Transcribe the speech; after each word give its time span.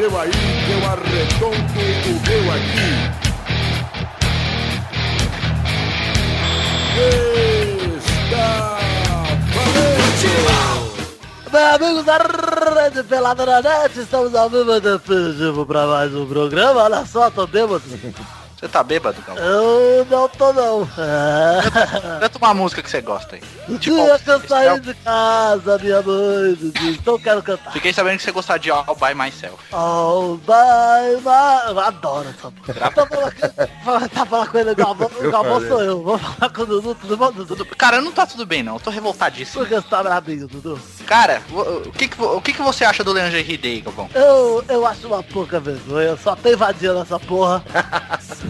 seu 0.00 0.18
aí, 0.18 0.30
que 0.30 0.72
eu 0.72 0.80
arredondo 0.88 1.56
o 2.08 2.12
meu 2.26 2.52
aqui. 2.54 2.90
Está! 7.98 8.78
Bem, 11.52 11.64
amigos 11.64 12.04
da 12.04 12.16
Rede 12.16 13.02
Pelada 13.02 13.44
na 13.44 13.60
Net, 13.60 14.00
estamos 14.00 14.34
ao 14.34 14.48
vivo 14.48 14.72
e 14.72 14.80
definitivo 14.80 15.66
para 15.66 15.86
mais 15.86 16.14
um 16.14 16.24
programa. 16.26 16.84
Olha 16.84 17.04
só, 17.04 17.30
tô 17.30 17.46
bêbado. 17.46 17.82
Você 18.60 18.68
tá 18.68 18.82
bêbado, 18.82 19.16
Galvão? 19.26 19.42
Eu 19.42 20.04
não 20.04 20.28
tô 20.28 20.52
não. 20.52 20.86
Canta 22.20 22.36
uma 22.36 22.52
música 22.52 22.82
que 22.82 22.90
você 22.90 23.00
gosta 23.00 23.36
aí. 23.36 23.42
O 23.66 23.78
Tipo, 23.78 23.96
eu 23.96 24.40
saí 24.46 24.68
All- 24.68 24.78
de 24.78 24.92
casa, 24.92 25.78
minha 25.78 26.02
mãe 26.02 26.58
então 26.90 27.14
eu 27.14 27.20
quero 27.20 27.42
cantar. 27.42 27.72
Fiquei 27.72 27.90
sabendo 27.90 28.18
que 28.18 28.22
você 28.24 28.32
gosta 28.32 28.58
de 28.58 28.70
All 28.70 28.84
By 28.96 29.14
Myself. 29.14 29.56
Oh, 29.72 30.36
bye, 30.46 31.16
bye. 31.22 31.70
Eu 31.70 31.80
adoro 31.80 32.28
essa 32.28 32.50
porra. 32.50 32.90
Tá 32.90 33.06
falando, 33.82 34.08
tá 34.10 34.26
falando 34.26 34.50
com 34.50 34.58
ele, 34.58 34.70
o 34.72 34.76
Galvão, 34.76 35.10
o 35.18 35.30
Galvão 35.30 35.60
sou 35.66 35.80
eu. 35.82 36.02
Vou 36.02 36.18
falar 36.18 36.52
com 36.52 36.62
o 36.62 36.66
Dudu, 36.66 36.94
tudo 36.96 37.16
bom, 37.16 37.32
Dudu? 37.32 37.56
Tudo... 37.56 37.76
Cara, 37.76 38.02
não 38.02 38.12
tá 38.12 38.26
tudo 38.26 38.44
bem 38.44 38.62
não, 38.62 38.74
eu 38.74 38.80
tô 38.80 38.90
revoltadíssimo. 38.90 39.60
Por 39.64 39.68
que 39.70 39.74
você 39.76 39.88
tá 39.88 40.02
brabinho, 40.02 40.46
Dudu? 40.46 40.78
Cara, 41.06 41.40
o 41.50 41.88
o 41.88 41.92
que 41.92 42.08
que, 42.08 42.22
o 42.22 42.40
que 42.42 42.52
que 42.52 42.60
você 42.62 42.84
acha 42.84 43.02
do 43.02 43.14
Lingerie 43.14 43.56
Day, 43.56 43.80
Galvão? 43.80 44.10
Eu, 44.14 44.62
eu 44.68 44.86
acho 44.86 45.06
uma 45.06 45.22
pouca 45.22 45.58
vergonha, 45.58 46.14
só 46.18 46.36
tem 46.36 46.54
vadia 46.54 46.92
nessa 46.92 47.18
porra. 47.18 47.64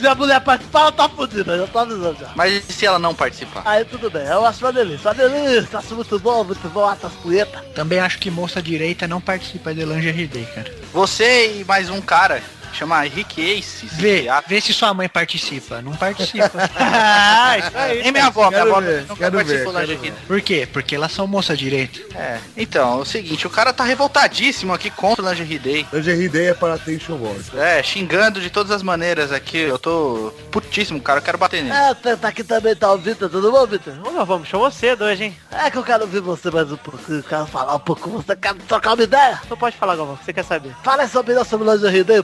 Se 0.00 0.08
a 0.08 0.14
mulher 0.14 0.40
participar, 0.40 0.80
ela 0.80 0.92
tá 0.92 1.06
fudida, 1.10 1.52
eu 1.52 1.68
tô 1.68 1.78
avisando 1.78 2.16
já. 2.18 2.30
Mas 2.34 2.54
e 2.54 2.72
se 2.72 2.86
ela 2.86 2.98
não 2.98 3.14
participar? 3.14 3.62
Aí 3.66 3.84
tudo 3.84 4.10
bem, 4.10 4.24
eu 4.26 4.46
acho 4.46 4.64
uma 4.64 4.72
delícia, 4.72 5.10
uma 5.10 5.14
delícia, 5.14 5.78
acho 5.78 5.94
muito 5.94 6.18
bom, 6.18 6.42
muito 6.42 6.68
bom, 6.70 6.90
essas 6.90 7.12
punhetas. 7.16 7.60
Também 7.74 8.00
acho 8.00 8.18
que 8.18 8.30
moça 8.30 8.62
direita 8.62 9.06
não 9.06 9.20
participa 9.20 9.74
de 9.74 9.84
Lingerie 9.84 10.26
Day, 10.26 10.46
cara. 10.54 10.72
Você 10.94 11.60
e 11.60 11.64
mais 11.66 11.90
um 11.90 12.00
cara, 12.00 12.42
chama 12.76 13.00
Rick 13.02 13.40
Ace. 13.40 13.86
Vê, 13.86 14.26
vê 14.46 14.60
se 14.60 14.72
sua 14.72 14.92
mãe 14.94 15.08
participa. 15.08 15.80
Não 15.82 15.92
participa. 15.92 16.50
Ah, 16.82 17.58
isso 17.58 17.70
aí. 17.74 18.02
Nem 18.02 18.12
minha 18.12 18.26
avó, 18.26 18.48
minha 18.48 18.62
avó 18.62 18.80
ver, 18.80 19.02
nunca 19.02 19.16
quero 19.16 19.38
ver, 19.38 19.64
participou 19.64 19.72
da. 19.72 20.12
Por 20.26 20.40
quê? 20.40 20.68
Porque 20.72 20.94
elas 20.94 21.12
são 21.12 21.26
moça 21.26 21.56
direita. 21.56 22.00
É, 22.14 22.38
então, 22.56 22.98
é 22.98 23.02
o 23.02 23.04
seguinte, 23.04 23.46
o 23.46 23.50
cara 23.50 23.72
tá 23.72 23.84
revoltadíssimo 23.84 24.72
aqui 24.72 24.90
contra 24.90 25.24
o 25.24 25.28
Lingerie 25.28 25.58
Day. 25.58 25.86
Lingerie 25.92 26.28
Day 26.28 26.46
é 26.48 26.54
para 26.54 26.74
Attention 26.74 27.16
Wars. 27.16 27.54
É, 27.54 27.82
xingando 27.82 28.40
de 28.40 28.50
todas 28.50 28.70
as 28.70 28.82
maneiras 28.82 29.32
aqui. 29.32 29.58
Eu 29.58 29.78
tô 29.78 30.32
putíssimo, 30.50 31.00
cara. 31.00 31.18
Eu 31.18 31.22
quero 31.22 31.38
bater 31.38 31.62
nele. 31.62 31.74
É, 31.74 31.94
tá 31.94 32.16
tá 32.16 32.28
aqui 32.28 32.44
também 32.44 32.74
tá 32.76 32.92
o 32.92 32.98
Vitor, 32.98 33.28
tudo 33.28 33.50
bom, 33.50 33.66
Vitor? 33.66 33.94
Ô, 34.04 34.24
vamos, 34.24 34.48
chamou 34.48 34.70
cedo 34.70 35.04
hoje, 35.04 35.24
hein? 35.24 35.36
É 35.50 35.70
que 35.70 35.78
eu 35.78 35.82
quero 35.82 36.02
ouvir 36.02 36.20
você 36.20 36.50
mais 36.50 36.70
um 36.70 36.76
pouquinho, 36.76 37.22
quero 37.22 37.46
falar 37.46 37.74
um 37.74 37.80
pouco 37.80 38.02
com 38.02 38.10
você, 38.10 38.36
quero 38.36 38.58
trocar 38.68 38.94
uma 38.94 39.02
ideia. 39.02 39.40
Então 39.44 39.56
pode 39.56 39.76
falar, 39.76 39.96
Galvão, 39.96 40.14
o 40.14 40.18
que 40.18 40.24
você 40.24 40.32
quer 40.32 40.44
saber. 40.44 40.74
Fala 40.82 41.02
essa 41.02 41.18
opinião 41.18 41.44
sobre 41.44 41.68
o 41.68 41.72
Lingerie 41.72 42.04
Day 42.04 42.22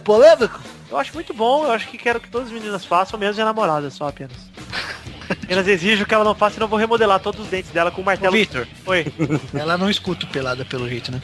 Eu 0.91 0.99
acho 0.99 1.13
muito 1.15 1.35
bom, 1.35 1.65
eu 1.65 1.73
acho 1.73 1.89
que 1.89 1.99
quero 1.99 2.21
que 2.21 2.29
todas 2.29 2.49
as 2.49 2.55
meninas 2.55 2.85
façam, 2.85 3.19
mesmo 3.19 3.35
de 3.35 3.45
namorada 3.45 3.91
só 3.91 4.09
apenas. 4.09 4.37
Apenas 5.29 5.67
exijo 5.67 6.07
que 6.07 6.15
ela 6.15 6.25
não 6.25 6.35
faça, 6.35 6.55
senão 6.55 6.67
eu 6.67 6.71
vou 6.71 6.79
remodelar 6.79 7.19
todos 7.21 7.41
os 7.41 7.47
dentes 7.49 7.71
dela 7.71 7.91
com 7.91 8.01
o 8.01 8.05
martelo. 8.05 8.33
Vitor, 8.33 8.67
Oi. 8.87 9.07
ela 9.55 9.77
não 9.77 9.91
escuta 9.91 10.25
o 10.25 10.29
pelada 10.29 10.65
pelo 10.65 10.89
jeito, 10.89 11.11
né? 11.11 11.21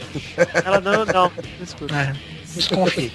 Ela 0.64 0.80
não, 0.80 1.04
não, 1.04 1.32
não 1.32 1.32
escuta. 1.62 1.94
É, 1.94 2.12
desconfie. 2.54 3.12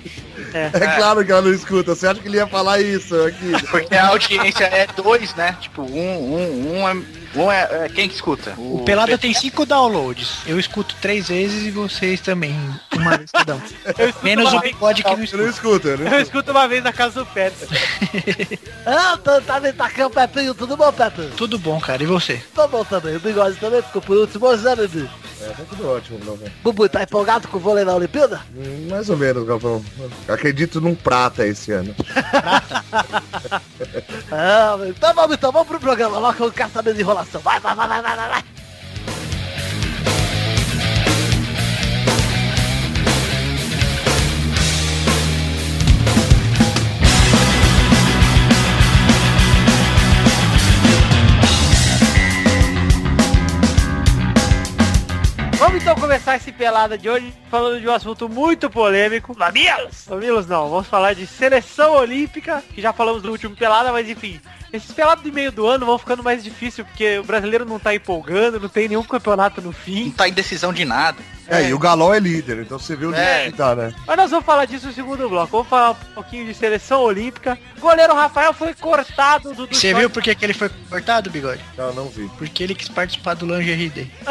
É. 0.54 0.70
É 0.74 0.96
claro 0.96 1.26
que 1.26 1.32
ela 1.32 1.42
não 1.42 1.54
escuta. 1.54 1.96
Você 1.96 2.08
acha 2.08 2.20
que 2.20 2.28
ele 2.28 2.38
ia 2.38 2.48
falar 2.48 2.80
isso 2.80 3.16
aqui? 3.24 3.52
Porque 3.70 3.96
a 3.96 4.08
audiência 4.08 4.66
é 4.66 4.88
dois, 4.96 5.34
né? 5.36 5.56
Tipo, 5.60 5.84
um, 5.84 6.34
um, 6.36 6.80
um 6.80 6.88
é. 6.88 6.94
Um 7.36 7.52
é, 7.52 7.86
é 7.86 7.90
quem 7.90 8.08
que 8.08 8.16
escuta? 8.16 8.56
O 8.58 8.84
Pelada 8.84 9.18
tem 9.18 9.34
cinco 9.34 9.66
downloads. 9.66 10.40
Eu 10.48 10.60
escuto 10.60 10.96
três 11.02 11.28
vezes 11.28 11.68
e 11.68 11.72
vocês 11.72 12.22
também. 12.22 12.58
Uma 12.96 13.18
vez 13.18 13.30
cada 13.32 13.56
um. 13.56 13.62
Menos 14.24 14.54
o 14.54 14.60
bigode 14.60 15.04
que 15.04 15.10
não 15.10 15.18
Ele 15.18 15.38
não 15.38 15.50
escuta. 15.50 15.90
escuta, 15.90 15.98
né? 15.98 16.17
Eu 16.17 16.22
escuto 16.22 16.52
uma 16.52 16.67
vez 16.67 16.84
na 16.84 16.94
casa 16.94 17.20
do 17.20 17.26
Petro. 17.26 17.67
Ah, 18.90 19.17
tá, 19.22 19.42
tá, 19.42 19.60
tá 19.73 19.86
aqui 19.86 20.02
o 20.02 20.10
Pepinho, 20.10 20.56
tudo 20.56 20.78
bom, 20.78 20.92
Pepinho? 20.94 21.30
Tudo 21.32 21.60
bom, 21.60 21.78
cara. 21.78 22.02
E 22.02 22.06
você? 22.06 22.42
Tô 22.56 22.66
bom 22.70 22.86
também, 22.86 23.17
o 23.17 23.20
bigode 23.20 23.58
também 23.58 23.82
ficou 23.82 24.02
por 24.02 24.16
último, 24.16 24.56
né, 24.56 24.76
Bibi? 24.78 25.10
É, 25.42 25.49
tá 25.49 25.64
tudo 25.70 25.87
ótimo, 25.89 26.20
Galvão. 26.20 26.48
Bubu, 26.64 26.89
tá 26.89 27.03
empolgado 27.03 27.48
com 27.48 27.58
o 27.58 27.59
vôlei 27.59 27.83
na 27.86 27.93
Olimpíada? 27.95 28.42
Hum, 28.55 28.87
Mais 28.89 29.09
ou 29.09 29.17
menos, 29.17 29.45
Galvão. 29.45 29.83
Acredito 30.27 30.81
num 30.81 30.95
prata 30.95 31.45
esse 31.45 31.71
ano. 31.71 31.93
Ah, 34.31 34.77
então 34.86 35.14
vamos, 35.14 35.36
então 35.36 35.52
vamos 35.52 35.67
pro 35.67 35.80
programa, 35.80 36.20
logo 36.20 36.33
que 36.36 36.42
eu 36.42 36.52
quero 36.52 36.71
saber 36.71 36.93
de 36.93 37.02
enrolação. 37.02 37.39
Vai, 37.42 37.59
vai, 37.59 37.73
vai, 37.75 37.87
vai, 37.87 38.02
vai, 38.02 38.15
vai, 38.15 38.43
Vamos 55.58 55.82
então 55.82 55.95
começar 55.95 56.36
esse 56.36 56.52
pelada 56.52 56.98
de 56.98 57.10
hoje 57.10 57.34
falando 57.50 57.82
de 57.82 57.88
um 57.88 57.92
assunto 57.92 58.30
muito 58.30 58.70
polêmico. 58.70 59.36
Mamilos! 59.38 60.06
Mamilos 60.08 60.45
não, 60.45 60.70
vamos 60.70 60.88
falar 60.88 61.14
de 61.14 61.26
seleção 61.26 61.94
olímpica, 61.95 62.64
que 62.76 62.82
já 62.82 62.94
falamos 62.94 63.23
do 63.23 63.32
último 63.32 63.56
pelada, 63.56 63.92
mas 63.92 64.08
enfim. 64.08 64.40
Esses 64.72 64.92
pelados 64.92 65.23
de 65.23 65.32
meio 65.32 65.52
do 65.52 65.66
ano 65.66 65.86
vão 65.86 65.98
ficando 65.98 66.22
mais 66.22 66.44
difícil, 66.44 66.86
porque 66.86 67.17
o 67.17 67.23
brasileiro 67.23 67.66
não 67.66 67.80
tá 67.80 67.96
empolgando, 67.96 68.60
não 68.60 68.70
tem 68.70 68.88
nenhum 68.88 69.02
campeonato 69.04 69.60
no 69.62 69.67
Não 69.67 69.73
fim. 69.73 70.12
tá 70.12 70.28
em 70.30 70.34
decisão 70.34 70.72
de 70.72 70.86
nada. 70.86 71.17
É, 71.50 71.70
e 71.70 71.74
o 71.74 71.80
Galol 71.80 72.14
é 72.14 72.20
líder, 72.20 72.60
então 72.60 72.78
você 72.78 72.96
viu 72.96 73.10
o 73.12 73.16
É. 73.16 73.40
líder 73.46 73.52
que 73.52 73.58
tá, 73.58 73.76
né? 73.76 73.94
Mas 74.06 74.18
nós 74.18 74.30
vamos 74.32 74.46
falar 74.46 74.66
disso 74.66 74.88
no 74.88 74.94
segundo 74.94 75.30
bloco. 75.30 75.48
Vamos 75.52 75.68
falar 75.68 75.92
um 75.92 76.14
pouquinho 76.16 76.46
de 76.46 76.54
seleção 76.54 77.02
olímpica. 77.02 77.58
O 77.78 77.82
goleiro 77.82 78.14
Rafael 78.14 78.54
foi 78.54 78.74
cortado 78.74 79.54
do... 79.54 79.66
do 79.68 79.74
Você 79.76 79.90
short- 79.90 80.00
viu 80.00 80.10
por 80.10 80.22
que, 80.22 80.36
que 80.36 80.46
ele 80.46 80.54
foi 80.54 80.70
cortado, 80.90 81.30
bigode? 81.30 81.62
Não, 81.78 81.94
não 81.94 82.10
vi. 82.10 82.30
Porque 82.38 82.64
ele 82.64 82.76
quis 82.76 82.90
participar 82.90 83.34
do 83.36 83.46
Lingerie 83.46 83.90
Day. 83.90 84.12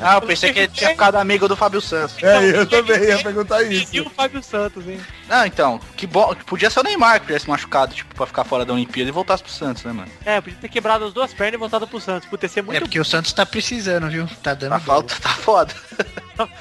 Ah, 0.00 0.14
eu 0.16 0.22
pensei 0.22 0.52
que 0.52 0.58
ele 0.60 0.68
tinha 0.68 0.90
ficado 0.90 1.16
amigo 1.16 1.48
do 1.48 1.56
Fábio 1.56 1.80
Santos. 1.80 2.22
É, 2.22 2.58
eu 2.60 2.66
também 2.66 3.02
ia 3.02 3.18
perguntar 3.18 3.62
E 3.62 3.82
isso. 3.82 4.02
o 4.06 4.10
Fábio 4.10 4.42
Santos, 4.42 4.86
hein? 4.86 5.00
Não, 5.28 5.44
então, 5.46 5.80
que 5.96 6.06
bom. 6.06 6.34
Podia 6.46 6.70
ser 6.70 6.80
o 6.80 6.82
Neymar 6.82 7.20
que 7.20 7.26
tivesse 7.26 7.48
machucado, 7.48 7.94
tipo, 7.94 8.14
pra 8.14 8.26
ficar 8.26 8.44
fora 8.44 8.64
da 8.64 8.72
Olimpíada 8.72 9.08
e 9.08 9.12
voltasse 9.12 9.42
pro 9.42 9.50
Santos, 9.52 9.82
né, 9.84 9.92
mano? 9.92 10.08
É, 10.24 10.40
podia 10.40 10.58
ter 10.60 10.68
quebrado 10.68 11.04
as 11.04 11.12
duas 11.12 11.32
pernas 11.32 11.54
e 11.54 11.56
voltado 11.58 11.86
pro 11.86 12.00
Santos. 12.00 12.28
Podia 12.28 12.48
ser 12.48 12.60
É 12.60 12.62
muito 12.62 12.80
porque 12.80 13.00
o 13.00 13.04
Santos 13.04 13.32
tá 13.32 13.44
precisando, 13.44 14.08
viu? 14.08 14.28
Tá 14.42 14.54
dando 14.54 14.72
Tá 14.72 14.80
falta, 14.80 15.14
tá 15.20 15.30
foda. 15.30 15.65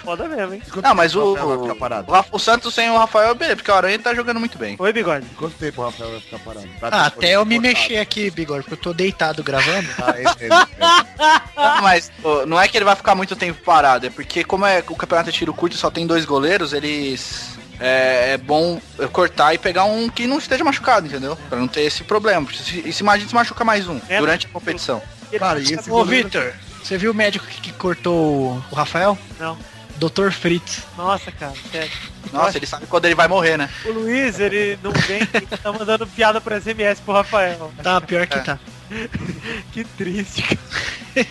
Foda 0.03 0.27
mesmo, 0.27 0.53
hein? 0.53 0.61
Quanto 0.71 0.85
Não, 0.85 0.95
mas 0.95 1.15
o, 1.15 1.75
parado? 1.77 2.09
o, 2.09 2.13
Ra- 2.13 2.25
o 2.31 2.39
Santos 2.39 2.73
sem 2.73 2.89
o 2.89 2.97
Rafael, 2.97 3.35
beleza, 3.35 3.57
porque 3.57 3.71
o 3.71 3.73
Aranha 3.73 3.99
tá 3.99 4.13
jogando 4.13 4.39
muito 4.39 4.57
bem. 4.57 4.75
Oi, 4.79 4.93
bigode. 4.93 5.25
Quanto 5.37 5.55
tempo 5.55 5.81
o 5.81 5.85
Rafael 5.85 6.11
vai 6.11 6.19
ficar 6.21 6.39
parado? 6.39 6.67
Tá 6.79 6.89
Ah, 6.91 7.05
até 7.07 7.31
eu 7.31 7.45
me 7.45 7.55
cortado. 7.55 7.75
mexer 7.75 7.97
aqui, 7.97 8.29
bigode, 8.31 8.61
porque 8.63 8.73
eu 8.75 8.77
tô 8.81 8.93
deitado 8.93 9.43
gravando. 9.43 9.87
Ah, 10.01 10.19
esse- 10.19 10.45
esse- 10.45 11.55
Não, 11.55 11.81
mas 11.81 12.11
não 12.47 12.59
é 12.61 12.67
que 12.67 12.77
ele 12.77 12.85
vai 12.85 12.95
ficar 12.95 13.15
muito 13.15 13.35
tempo 13.35 13.61
parado, 13.63 14.05
é 14.07 14.09
porque 14.09 14.43
como 14.43 14.65
é 14.65 14.83
o 14.87 14.95
campeonato 14.95 15.31
de 15.31 15.37
tiro 15.37 15.53
curto 15.53 15.75
e 15.75 15.79
só 15.79 15.89
tem 15.91 16.05
dois 16.07 16.25
goleiros, 16.25 16.73
eles. 16.73 17.55
É, 17.77 18.31
é 18.33 18.37
bom 18.37 18.79
cortar 19.11 19.53
e 19.53 19.57
pegar 19.57 19.83
um 19.83 20.07
que 20.07 20.25
não 20.27 20.37
esteja 20.37 20.63
machucado, 20.63 21.07
entendeu? 21.07 21.37
Pra 21.49 21.59
não 21.59 21.67
ter 21.67 21.81
esse 21.81 22.05
problema. 22.05 22.47
Se, 22.53 22.79
e 22.87 22.93
se 22.93 23.03
imagina 23.03 23.27
se 23.27 23.35
machuca 23.35 23.65
mais 23.65 23.85
um 23.85 23.99
É. 24.07 24.17
durante 24.17 24.45
a 24.45 24.49
competição. 24.49 25.01
Cara, 25.37 25.59
e 25.59 25.63
esse 25.63 25.89
Ô, 25.89 25.95
goleiro- 25.95 26.29
Vitor, 26.29 26.53
você 26.85 26.97
viu 26.97 27.11
o 27.11 27.15
médico 27.15 27.45
que, 27.45 27.61
que 27.61 27.71
cortou 27.73 28.61
o 28.71 28.75
Rafael? 28.75 29.17
Não. 29.39 29.57
Dr. 29.97 30.29
Fritz. 30.31 30.83
Nossa, 30.97 31.31
cara, 31.31 31.53
sério. 31.71 31.91
Nossa, 32.33 32.57
ele 32.57 32.65
sabe 32.65 32.85
quando 32.85 33.05
ele 33.05 33.15
vai 33.15 33.27
morrer, 33.29 33.57
né? 33.57 33.69
O 33.85 33.91
Luiz, 33.91 34.39
ele 34.39 34.77
não 34.83 34.91
vem, 34.91 35.21
ele 35.33 35.47
tá 35.47 35.71
mandando 35.71 36.05
piada 36.05 36.41
por 36.41 36.51
SMS 36.53 36.99
pro 36.99 37.13
Rafael. 37.13 37.71
Tá, 37.81 38.01
pior 38.01 38.23
É. 38.23 38.27
que 38.27 38.39
tá. 38.41 38.59
Que 39.71 39.83
triste, 39.83 40.43
cara. 40.43 41.27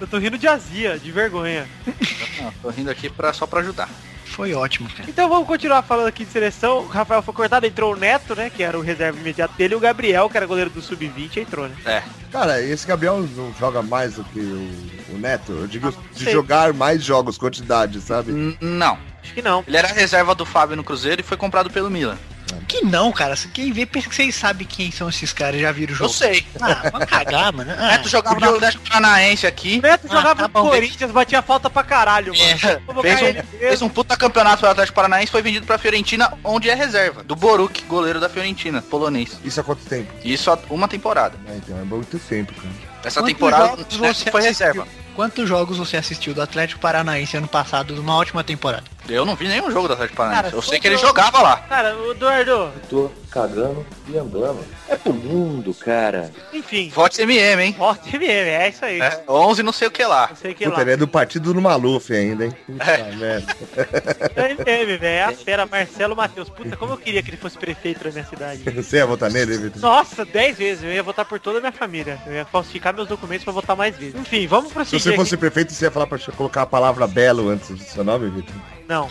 Eu 0.00 0.06
tô 0.06 0.18
rindo 0.18 0.36
de 0.38 0.46
azia, 0.46 0.98
de 0.98 1.10
vergonha. 1.10 1.66
Não, 2.40 2.52
tô 2.62 2.70
rindo 2.70 2.90
aqui 2.90 3.08
pra, 3.08 3.32
só 3.32 3.46
pra 3.46 3.60
ajudar. 3.60 3.88
Foi 4.32 4.54
ótimo, 4.54 4.88
cara. 4.88 5.08
Então 5.08 5.28
vamos 5.28 5.46
continuar 5.46 5.82
falando 5.82 6.06
aqui 6.08 6.24
de 6.24 6.30
seleção. 6.32 6.78
O 6.78 6.86
Rafael 6.86 7.22
foi 7.22 7.34
cortado, 7.34 7.66
entrou 7.66 7.92
o 7.92 7.96
Neto, 7.96 8.34
né? 8.34 8.50
Que 8.50 8.62
era 8.62 8.78
o 8.78 8.82
reserva 8.82 9.18
imediato 9.20 9.54
dele, 9.56 9.74
e 9.74 9.76
o 9.76 9.80
Gabriel, 9.80 10.28
que 10.30 10.36
era 10.36 10.46
goleiro 10.46 10.70
do 10.70 10.80
Sub-20, 10.80 11.36
entrou, 11.36 11.68
né? 11.68 11.76
É. 11.84 12.02
Cara, 12.30 12.60
esse 12.62 12.86
Gabriel 12.86 13.18
não 13.36 13.52
joga 13.60 13.82
mais 13.82 14.14
do 14.14 14.24
que 14.24 14.40
o, 14.40 15.14
o 15.14 15.18
Neto? 15.18 15.52
Eu 15.52 15.66
digo 15.66 15.88
Ah, 15.96 16.02
de 16.14 16.30
jogar 16.32 16.72
mais 16.72 17.02
jogos, 17.04 17.36
quantidade, 17.36 18.00
sabe? 18.00 18.32
N- 18.32 18.56
não. 18.60 18.98
Acho 19.22 19.34
que 19.34 19.42
não. 19.42 19.62
Ele 19.68 19.76
era 19.76 19.88
reserva 19.88 20.34
do 20.34 20.44
Fábio 20.46 20.76
no 20.76 20.82
Cruzeiro 20.82 21.20
e 21.20 21.24
foi 21.24 21.36
comprado 21.36 21.70
pelo 21.70 21.90
Milan. 21.90 22.16
Que 22.72 22.86
não, 22.86 23.12
cara. 23.12 23.34
Quem 23.52 23.70
vê, 23.70 23.84
pensa 23.84 24.08
que 24.08 24.14
vocês 24.14 24.34
sabem 24.34 24.66
quem 24.66 24.90
são 24.90 25.06
esses 25.08 25.30
caras, 25.30 25.60
já 25.60 25.70
viram 25.70 25.92
o 25.92 25.94
Eu 25.94 25.98
jogo. 25.98 26.10
sei. 26.14 26.42
Ah, 26.58 26.88
vamos 26.90 27.06
cagar, 27.06 27.52
mano. 27.52 27.70
Ah, 27.76 27.88
Neto 27.88 28.08
jogava 28.08 28.40
no 28.40 28.54
Atlético 28.54 28.88
Paranaense 28.88 29.46
aqui. 29.46 29.78
Neto 29.82 30.06
Ah, 30.08 30.14
jogava 30.16 30.34
tá 30.36 30.42
no 30.42 30.48
bom. 30.48 30.70
Corinthians, 30.70 31.10
batia 31.10 31.42
falta 31.42 31.68
pra 31.68 31.82
caralho, 31.82 32.32
mano. 32.32 32.44
É, 32.50 32.56
fez, 32.56 33.20
um, 33.20 33.24
mesmo. 33.24 33.42
fez 33.58 33.82
um 33.82 33.88
puta 33.90 34.16
campeonato 34.16 34.60
pelo 34.60 34.72
Atlético 34.72 34.96
Paranaense 34.96 35.30
foi 35.30 35.42
vendido 35.42 35.66
pra 35.66 35.76
Fiorentina, 35.76 36.32
onde 36.42 36.70
é 36.70 36.74
reserva. 36.74 37.22
Do 37.22 37.36
Boruk, 37.36 37.82
goleiro 37.84 38.18
da 38.18 38.28
Fiorentina, 38.30 38.80
polonês. 38.80 39.38
Isso 39.44 39.60
há 39.60 39.64
quanto 39.64 39.84
tempo? 39.84 40.10
Isso 40.24 40.50
há 40.50 40.58
uma 40.70 40.88
temporada. 40.88 41.38
É, 41.46 41.56
então 41.56 41.76
é 41.78 41.82
muito 41.82 42.18
tempo, 42.20 42.54
cara. 42.54 42.74
Essa 43.04 43.20
Quantos 43.20 43.32
temporada 43.34 43.84
foi 43.90 44.08
assistiu? 44.08 44.40
reserva. 44.40 44.88
Quantos 45.14 45.46
jogos 45.46 45.76
você 45.76 45.98
assistiu 45.98 46.32
do 46.32 46.40
Atlético 46.40 46.80
Paranaense 46.80 47.36
ano 47.36 47.46
passado 47.48 47.94
numa 47.94 48.16
ótima 48.16 48.42
temporada? 48.42 48.84
Eu 49.08 49.24
não 49.26 49.34
vi 49.36 49.48
nenhum 49.48 49.70
jogo 49.70 49.88
do 49.88 49.94
Atlético 49.94 50.16
Paranaense. 50.16 50.44
Cara, 50.44 50.56
eu 50.56 50.62
sei 50.62 50.78
que 50.80 50.86
ele 50.86 50.96
jogava 50.96 51.42
lá. 51.42 51.56
Cara, 51.68 51.96
o 51.96 52.12
Eduardo, 52.12 52.70
Tô 52.88 53.10
cagando 53.30 53.84
e 54.08 54.16
andando. 54.16 54.60
É 54.88 54.96
pro 54.96 55.12
mundo, 55.12 55.72
cara. 55.74 56.30
enfim. 56.52 56.90
Vote 56.94 57.20
MM, 57.22 57.62
hein? 57.62 57.74
Voto 57.78 58.06
MM, 58.14 58.28
é 58.50 58.68
isso 58.68 58.84
aí. 58.84 59.00
É, 59.00 59.22
11 59.28 59.62
não 59.62 59.72
sei 59.72 59.88
o 59.88 59.90
que 59.90 60.04
lá. 60.04 60.28
Não 60.28 60.36
sei 60.36 60.52
o 60.52 60.54
que 60.54 60.64
Puta, 60.64 60.76
lá. 60.76 60.82
ele 60.82 60.90
é 60.92 60.96
do 60.96 61.08
partido 61.08 61.52
do 61.52 61.60
Maluf 61.60 62.12
ainda, 62.14 62.44
hein? 62.46 62.52
Puta 62.66 62.84
É. 62.90 63.12
merda. 63.16 63.56
É 64.36 64.50
MM, 64.52 64.96
velho. 64.98 65.04
É 65.04 65.22
a 65.24 65.32
fera 65.32 65.66
Marcelo 65.66 66.14
Matheus. 66.16 66.48
Puta, 66.48 66.76
como 66.76 66.92
eu 66.92 66.98
queria 66.98 67.22
que 67.22 67.30
ele 67.30 67.36
fosse 67.36 67.56
prefeito 67.58 68.04
da 68.04 68.10
minha 68.10 68.24
cidade. 68.24 68.62
Você 68.70 68.96
ia 68.98 69.06
votar 69.06 69.30
nele, 69.30 69.56
Vitor? 69.58 69.80
Nossa, 69.80 70.24
10 70.24 70.58
vezes. 70.58 70.84
Eu 70.84 70.92
ia 70.92 71.02
votar 71.02 71.24
por 71.24 71.40
toda 71.40 71.58
a 71.58 71.60
minha 71.60 71.72
família. 71.72 72.20
Eu 72.26 72.34
ia 72.34 72.44
falsificar 72.44 72.94
meus 72.94 73.08
documentos 73.08 73.44
pra 73.44 73.52
votar 73.52 73.74
mais 73.76 73.96
vezes. 73.96 74.14
Enfim, 74.14 74.46
vamos 74.46 74.68
Se 74.68 74.74
prosseguir. 74.74 75.00
você 75.02 75.16
fosse 75.16 75.34
aqui. 75.34 75.40
prefeito, 75.40 75.72
você 75.72 75.86
ia 75.86 75.90
falar 75.90 76.06
pra 76.06 76.18
colocar 76.36 76.62
a 76.62 76.66
palavra 76.66 77.06
belo 77.06 77.48
antes 77.48 77.68
do 77.70 77.78
seu 77.82 78.04
nome, 78.04 78.28
Vitor? 78.30 78.54
Não. 78.92 79.08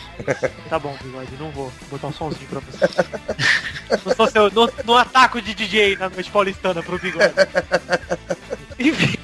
Tá 0.70 0.78
bom, 0.78 0.96
bigode, 1.02 1.32
não 1.40 1.50
vou 1.50 1.74
botar 1.90 2.06
um 2.06 2.14
somzinho 2.14 2.48
pra 2.48 2.60
você. 2.60 2.86
não 4.06 4.16
sou 4.16 4.30
seu. 4.30 4.52
Não, 4.52 4.70
não 4.86 4.96
ataco 4.96 5.42
de 5.42 5.56
DJ 5.56 5.96
na 5.96 6.08
noite 6.08 6.30
paulistana 6.30 6.84
pro 6.84 7.00
bigode. 7.00 7.34
Enfim, 8.78 9.18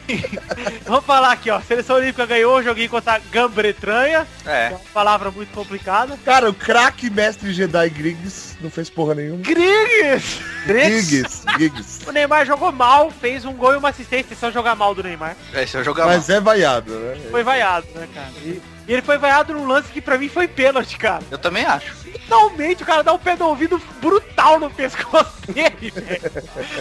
vamos 0.84 1.06
falar 1.06 1.32
aqui, 1.32 1.52
ó. 1.52 1.62
Seleção 1.62 1.98
Olímpica 1.98 2.26
ganhou 2.26 2.58
o 2.58 2.64
joguinho 2.64 2.90
contra 2.90 3.14
a 3.14 3.20
Gambretranha. 3.20 4.26
que 4.44 4.50
É. 4.50 4.68
É 4.68 4.70
uma 4.70 4.80
palavra 4.92 5.30
muito 5.30 5.54
complicada. 5.54 6.18
Cara, 6.26 6.50
o 6.50 6.54
craque 6.56 7.08
mestre 7.12 7.54
Jedi 7.54 7.90
Griggs 7.92 8.58
não 8.60 8.72
fez 8.72 8.90
porra 8.90 9.14
nenhuma. 9.14 9.44
Griggs! 9.44 10.42
Griggs, 10.66 11.46
Griggs. 11.56 12.00
O 12.10 12.12
Neymar 12.12 12.48
jogou 12.48 12.72
mal, 12.72 13.12
fez 13.12 13.46
um 13.46 13.54
gol 13.54 13.74
e 13.74 13.78
uma 13.78 13.90
assistência. 13.90 14.36
Só 14.36 14.50
jogar 14.50 14.76
mal 14.76 14.96
do 14.96 15.04
Neymar. 15.04 15.36
É, 15.54 15.68
se 15.68 15.78
eu 15.78 15.84
jogar 15.84 16.08
Mas 16.08 16.30
é 16.32 16.40
vaiado, 16.40 16.92
né? 16.92 17.28
Foi 17.30 17.44
vaiado, 17.44 17.86
né, 17.94 18.08
cara? 18.14 18.32
E, 18.44 18.62
e 18.88 18.94
ele 18.94 19.02
foi 19.02 19.18
vaiado 19.18 19.54
num 19.54 19.68
lance 19.68 19.92
que 19.92 20.02
pra 20.02 20.18
mim 20.18 20.30
foi 20.30 20.48
pênalti, 20.48 20.98
cara. 20.98 21.22
Eu 21.30 21.38
também 21.38 21.66
acho. 21.66 21.94
Finalmente 21.96 22.84
o 22.84 22.86
cara 22.86 23.04
dá 23.04 23.14
um 23.14 23.18
pé 23.20 23.36
no 23.36 23.48
ouvido 23.48 23.82
brutal 24.02 24.60
no 24.60 24.70
pescoço 24.70 25.34
dele, 25.48 25.92
velho. 25.92 26.22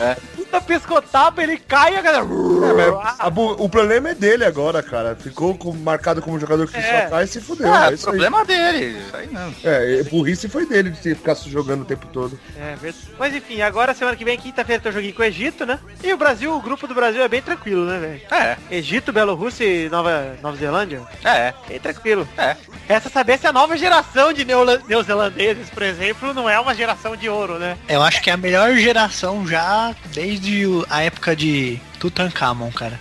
É. 0.01 0.17
Puta 0.35 0.61
pescotapa, 0.61 1.43
ele 1.43 1.57
cai 1.59 1.95
e 1.95 1.97
a 1.99 2.03
galera. 2.03 2.25
É, 2.25 3.15
a 3.19 3.31
bu- 3.31 3.57
o 3.63 3.69
problema 3.69 4.11
é 4.11 4.15
dele 4.15 4.45
agora, 4.45 4.83
cara. 4.83 5.15
Ficou 5.17 5.57
com- 5.57 5.73
marcado 5.73 6.21
como 6.23 6.39
jogador 6.39 6.67
que 6.69 6.77
É. 6.77 7.03
só 7.05 7.11
cai 7.11 7.25
e 7.25 7.27
se 7.29 7.41
fudeu. 7.41 7.73
Ah, 7.73 7.87
é 7.87 7.91
é 7.91 7.95
isso 7.95 8.07
aí. 8.07 8.13
problema 8.13 8.45
dele. 8.45 8.99
Isso 8.99 9.17
aí 9.17 9.29
não. 9.31 9.55
É, 9.65 10.03
burrice 10.05 10.49
foi 10.49 10.67
dele 10.67 10.91
de 10.91 11.15
ficar 11.15 11.35
se 11.35 11.49
jogando 11.51 11.83
o 11.83 11.85
tempo 11.85 12.07
todo. 12.13 12.39
É, 12.59 12.75
verdade. 12.77 13.05
Mas 13.19 13.35
enfim, 13.35 13.61
agora 13.63 13.95
semana 13.95 14.17
que 14.17 14.25
vem, 14.25 14.39
quinta-feira, 14.39 14.81
tem 14.83 14.91
um 14.91 14.95
joguinho 14.95 15.15
com 15.15 15.23
o 15.23 15.25
Egito, 15.25 15.65
né? 15.67 15.79
E 16.03 16.13
o 16.13 16.17
Brasil, 16.17 16.53
o 16.55 16.61
grupo 16.61 16.87
do 16.87 16.95
Brasil 16.95 17.23
é 17.23 17.29
bem 17.29 17.43
tranquilo, 17.43 17.85
né, 17.85 17.99
velho? 17.99 18.21
É, 18.31 18.57
Egito, 18.71 19.13
Bielorrússia 19.13 19.65
e 19.65 19.89
Nova, 19.89 20.37
Nova 20.43 20.57
Zelândia, 20.57 21.03
é, 21.25 21.53
bem 21.69 21.79
tranquilo. 21.81 21.96
É. 22.37 22.57
Resta 22.89 23.09
saber 23.11 23.39
se 23.39 23.47
a 23.47 23.53
nova 23.53 23.77
geração 23.77 24.33
de 24.33 24.45
neozelandeses, 24.45 25.69
por 25.71 25.83
exemplo, 25.83 26.33
não 26.33 26.49
é 26.49 26.59
uma 26.61 26.75
geração 26.75 27.17
de 27.17 27.29
ouro, 27.29 27.59
né? 27.59 27.77
Eu 27.89 28.03
acho 28.03 28.23
que 28.23 28.31
é 28.31 28.33
a 28.33 28.37
melhor 28.37 28.75
geração 28.77 29.47
já 29.47 29.95
desde 30.15 30.65
a 30.89 31.03
época 31.03 31.35
de 31.35 31.81
Tutankhamon, 31.99 32.71
cara. 32.71 32.99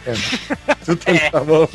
Tudo 0.86 1.02
tá 1.32 1.40
bom. 1.42 1.68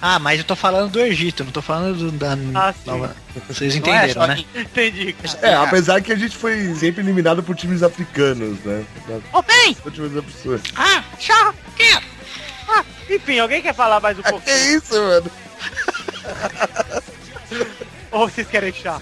Ah, 0.00 0.18
mas 0.18 0.38
eu 0.38 0.44
tô 0.44 0.56
falando 0.56 0.90
do 0.92 1.00
Egito, 1.00 1.44
não 1.44 1.52
tô 1.52 1.60
falando 1.60 1.94
do, 1.96 2.12
da 2.12 2.32
Ah, 2.54 2.72
sim. 2.72 2.90
nova. 2.90 3.14
Vocês 3.48 3.74
é 3.74 3.78
entenderam, 3.78 4.26
né? 4.26 4.36
que- 4.36 4.60
Entendi, 4.60 5.12
cara. 5.12 5.38
É, 5.46 5.54
apesar 5.56 6.00
que 6.00 6.12
a 6.12 6.16
gente 6.16 6.36
foi 6.36 6.74
sempre 6.74 7.02
eliminado 7.02 7.42
por 7.42 7.54
times 7.54 7.82
africanos, 7.82 8.58
né? 8.64 8.82
Ô, 9.32 9.42
bem! 9.42 9.76
Ah, 10.76 11.02
chá! 11.18 11.52
Que? 11.76 11.98
Ah, 12.68 12.84
enfim, 13.10 13.38
alguém 13.40 13.60
quer 13.60 13.74
falar 13.74 14.00
mais 14.00 14.18
um 14.18 14.22
pouco? 14.22 14.40
Que 14.40 14.50
isso, 14.52 14.94
mano? 14.94 15.30
Ou 18.12 18.28
vocês 18.28 18.46
querem 18.48 18.72
chá? 18.72 19.00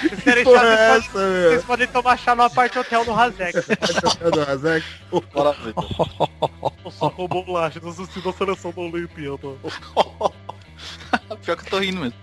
Vocês 0.00 0.22
querem 0.22 0.44
chá, 0.44 0.64
é 0.64 0.98
vocês, 0.98 1.04
essa, 1.04 1.10
podem, 1.10 1.42
vocês 1.42 1.64
podem 1.64 1.86
tomar 1.88 2.18
chá 2.18 2.34
no 2.34 2.42
aparte 2.42 2.78
hotel 2.78 3.04
do 3.04 3.12
Razek. 3.12 3.52
Do 4.32 4.44
Razek? 4.44 4.86
Eu 5.12 6.90
só 6.90 7.10
com 7.10 7.28
bolacha, 7.28 7.80
não 7.80 7.90
assisti 7.90 8.20
da 8.22 8.32
seleção 8.32 8.72
da 8.72 8.80
Olimpíada. 8.80 9.48
Pior 11.44 11.56
que 11.56 11.64
eu 11.64 11.70
tô 11.70 11.78
rindo 11.78 12.00
mesmo. 12.00 12.14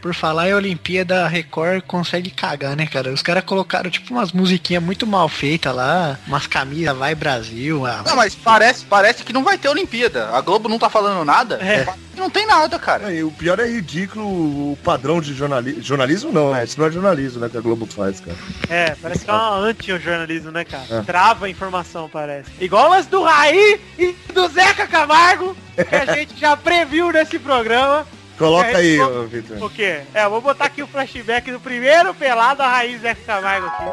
Por 0.00 0.14
falar 0.14 0.48
em 0.48 0.54
Olimpíada, 0.54 1.24
a 1.24 1.28
Record 1.28 1.82
consegue 1.82 2.30
cagar, 2.30 2.76
né, 2.76 2.86
cara? 2.86 3.12
Os 3.12 3.22
caras 3.22 3.44
colocaram 3.44 3.90
tipo 3.90 4.12
umas 4.12 4.32
musiquinhas 4.32 4.82
muito 4.82 5.06
mal 5.06 5.28
feitas 5.28 5.74
lá, 5.74 6.18
umas 6.26 6.46
camisas 6.46 6.96
vai 6.96 7.14
Brasil. 7.14 7.86
Ah, 7.86 8.02
Não, 8.06 8.16
mas 8.16 8.34
parece, 8.34 8.84
parece 8.84 9.22
que 9.24 9.32
não 9.32 9.42
vai 9.44 9.56
ter 9.58 9.68
Olimpíada. 9.68 10.28
A 10.30 10.40
Globo 10.40 10.68
não 10.68 10.78
tá 10.78 10.88
falando 10.90 11.24
nada. 11.24 11.56
É. 11.56 11.86
Não 12.16 12.28
tem 12.28 12.46
nada, 12.46 12.78
cara. 12.78 13.10
É, 13.10 13.16
e 13.16 13.24
o 13.24 13.30
pior 13.30 13.58
é 13.58 13.66
ridículo 13.66 14.26
o 14.72 14.78
padrão 14.84 15.22
de 15.22 15.32
jornalismo. 15.32 15.82
Jornalismo 15.82 16.30
não, 16.30 16.52
né? 16.52 16.64
Isso 16.64 16.78
não 16.78 16.86
é 16.86 16.90
jornalismo, 16.90 17.40
né? 17.40 17.48
Que 17.48 17.56
a 17.56 17.60
Globo 17.62 17.86
faz, 17.86 18.20
cara. 18.20 18.36
É, 18.68 18.94
parece 19.00 19.24
que 19.24 19.30
é 19.30 19.32
uma 19.32 19.56
anti-jornalismo, 19.56 20.50
né, 20.50 20.64
cara? 20.64 20.84
É. 20.90 21.02
Trava 21.02 21.46
a 21.46 21.48
informação, 21.48 22.10
parece. 22.12 22.50
Igual 22.60 22.90
lance 22.90 23.08
do 23.08 23.22
Raí 23.22 23.80
e 23.98 24.14
do 24.34 24.46
Zeca 24.48 24.86
Camargo, 24.86 25.56
que 25.74 25.94
a 25.94 26.04
gente 26.14 26.38
já 26.38 26.54
previu 26.56 27.10
nesse 27.10 27.38
programa. 27.38 27.99
Coloca 28.40 28.78
aí, 28.78 28.98
Vitor. 29.28 29.62
O 29.62 29.68
quê? 29.68 30.00
É, 30.14 30.24
eu 30.24 30.30
vou 30.30 30.40
botar 30.40 30.64
aqui 30.64 30.82
o 30.82 30.86
flashback 30.86 31.52
do 31.52 31.60
primeiro 31.60 32.14
pelado 32.14 32.62
a 32.62 32.68
Raí 32.68 32.94
e 32.94 32.98
Zeca 32.98 33.20
Camargo 33.26 33.66
aqui. 33.66 33.84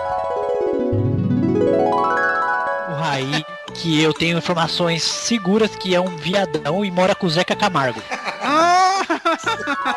O 2.90 2.96
Raí, 2.96 3.46
que 3.74 4.02
eu 4.02 4.14
tenho 4.14 4.38
informações 4.38 5.04
seguras 5.04 5.76
que 5.76 5.94
é 5.94 6.00
um 6.00 6.16
viadão 6.16 6.86
e 6.86 6.90
mora 6.90 7.14
com 7.14 7.28
o 7.28 7.30
Zeca 7.30 7.58
Camargo. 7.58 8.02
Me 8.02 9.94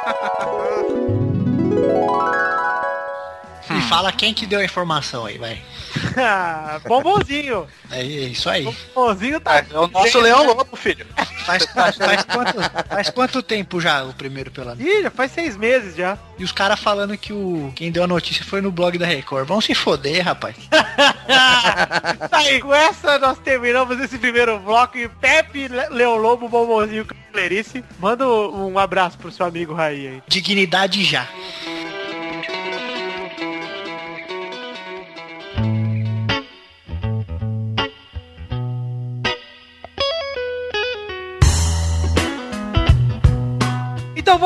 fala 3.91 4.13
quem 4.13 4.33
que 4.33 4.47
deu 4.47 4.61
a 4.61 4.65
informação 4.65 5.27
aí, 5.27 5.37
vai. 5.37 5.61
Ah, 6.17 6.81
Bombonzinho. 6.87 7.67
É 7.91 8.03
isso 8.05 8.49
aí. 8.49 8.63
Bombonzinho 8.95 9.41
tá... 9.41 9.59
É 9.69 9.77
o 9.79 9.89
nosso 9.89 10.21
Leão 10.21 10.47
Lobo, 10.47 10.77
filho. 10.77 11.05
Faz, 11.45 11.65
faz, 11.67 11.97
faz 11.97 12.23
quanto, 12.25 12.55
faz 12.89 13.11
quanto 13.11 13.43
tempo 13.43 13.81
já 13.81 14.05
o 14.05 14.13
primeiro 14.15 14.51
pelado? 14.53 14.81
Ih, 14.81 15.03
já 15.03 15.11
faz 15.11 15.33
seis 15.33 15.57
meses 15.57 15.97
já. 15.97 16.17
E 16.39 16.45
os 16.45 16.53
caras 16.53 16.79
falando 16.79 17.17
que 17.19 17.33
o 17.33 17.73
quem 17.75 17.91
deu 17.91 18.05
a 18.05 18.07
notícia 18.07 18.45
foi 18.45 18.61
no 18.61 18.71
blog 18.71 18.97
da 18.99 19.07
Record. 19.07 19.47
Vão 19.49 19.61
se 19.61 19.75
foder, 19.75 20.25
rapaz. 20.25 20.55
tá 20.71 22.39
aí, 22.39 22.61
com 22.61 22.73
essa 22.73 23.19
nós 23.19 23.39
terminamos 23.39 23.99
esse 24.01 24.19
primeiro 24.19 24.59
bloco 24.61 24.97
e 24.99 25.09
Pepe, 25.09 25.67
Le- 25.69 25.89
Leão 25.91 26.17
Lobo, 26.17 26.49
Bombonzinho, 26.49 27.07
Clerice. 27.33 27.85
Manda 27.99 28.27
um 28.29 28.79
abraço 28.79 29.19
pro 29.19 29.33
seu 29.33 29.45
amigo 29.47 29.75
Raí 29.75 30.07
aí. 30.07 30.23
Dignidade 30.29 31.03
já. 31.05 31.27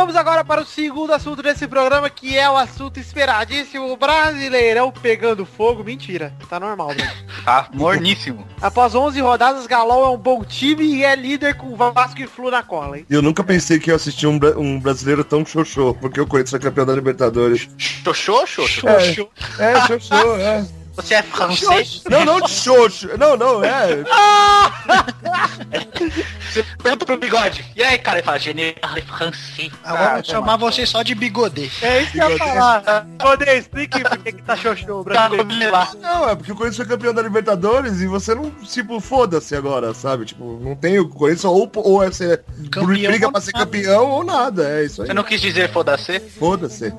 Vamos 0.04 0.16
agora 0.16 0.44
para 0.44 0.61
o 0.61 0.66
segundo 0.66 1.14
assunto 1.14 1.42
desse 1.42 1.66
programa, 1.66 2.11
que 2.11 2.37
é 2.37 2.50
o 2.50 2.58
assunto 2.58 3.00
esperadíssimo, 3.00 3.90
o 3.90 3.96
Brasileirão 3.96 4.92
pegando 4.92 5.46
fogo. 5.46 5.82
Mentira, 5.82 6.30
tá 6.46 6.61
normal, 6.61 6.88
né? 6.88 7.11
Tá 7.42 7.68
morníssimo. 7.73 8.46
Após 8.61 8.94
11 8.94 9.20
rodadas, 9.20 9.66
Galol 9.66 10.04
é 10.04 10.08
um 10.08 10.18
bom 10.18 10.44
time 10.44 10.84
e 10.84 11.04
é 11.04 11.14
líder 11.14 11.56
com 11.56 11.75
Vasco 11.75 12.20
e 12.20 12.26
Flu 12.26 12.50
na 12.50 12.62
cola, 12.62 12.99
hein? 12.99 13.06
Eu 13.08 13.23
nunca 13.23 13.42
pensei 13.42 13.78
que 13.78 13.90
ia 13.90 13.96
assistir 13.96 14.26
um, 14.26 14.38
um 14.58 14.78
brasileiro 14.78 15.25
tão 15.25 15.44
xoxô, 15.44 15.94
porque 15.94 16.20
o 16.20 16.26
Corinthians 16.26 16.50
foi 16.50 16.61
campeão 16.61 16.84
da 16.84 16.94
Libertadores. 16.94 17.68
Xoxô, 17.78 18.46
xoxô? 18.46 18.88
É, 19.58 19.73
é 19.73 19.87
xoxô, 19.87 20.37
é. 20.37 20.66
Você 20.96 21.14
é 21.14 21.22
francês? 21.22 22.02
Não, 22.08 22.24
não 22.24 22.40
de 22.40 22.50
xoxo. 22.50 23.08
Não, 23.18 23.36
não, 23.36 23.62
é. 23.64 24.04
Você 26.52 26.62
pergunta 26.82 27.04
pro 27.06 27.16
bigode. 27.18 27.64
E 27.74 27.82
aí, 27.82 27.98
cara? 27.98 28.18
Ele 28.18 28.24
fala, 28.24 28.38
general 28.38 28.94
francês. 29.16 29.72
Agora 29.82 30.10
Ah, 30.10 30.14
vou 30.14 30.24
chamar 30.24 30.56
você 30.56 30.86
só 30.86 31.02
de 31.02 31.14
bigodê. 31.14 31.68
É 31.82 32.02
isso 32.02 32.12
que 32.12 32.18
eu 32.18 32.30
ia 32.30 32.38
falar. 32.38 33.06
Poder, 33.18 33.56
explique 33.58 34.00
por 34.02 34.18
que 34.18 34.32
tá 34.42 34.56
xoxô 34.56 35.00
o 35.00 35.04
Tá, 35.04 35.28
brasileiro. 35.28 35.48
vamos 35.48 35.70
lá. 35.72 35.88
Não, 36.00 36.28
é 36.30 36.34
porque 36.36 36.52
o 36.52 36.54
Corinthians 36.54 36.76
foi 36.76 36.86
campeão 36.86 37.12
da 37.14 37.22
Libertadores 37.22 38.00
e 38.00 38.06
você 38.06 38.34
não, 38.34 38.50
tipo, 38.50 39.00
foda-se 39.00 39.56
agora, 39.56 39.92
sabe? 39.94 40.24
Tipo, 40.26 40.58
não 40.62 40.76
tem 40.76 40.98
o 40.98 41.08
Corinthians 41.08 41.44
ou, 41.44 41.70
ou 41.74 42.02
é 42.02 42.10
ser 42.12 42.42
Campeão 42.70 42.86
briga 43.10 43.30
pra 43.32 43.40
ser 43.40 43.52
nada. 43.52 43.64
campeão 43.66 44.10
ou 44.10 44.24
nada, 44.24 44.68
é 44.80 44.84
isso 44.84 45.02
aí. 45.02 45.08
Você 45.08 45.14
não 45.14 45.24
quis 45.24 45.40
dizer 45.40 45.70
foda-se? 45.72 46.20
Foda-se. 46.20 46.92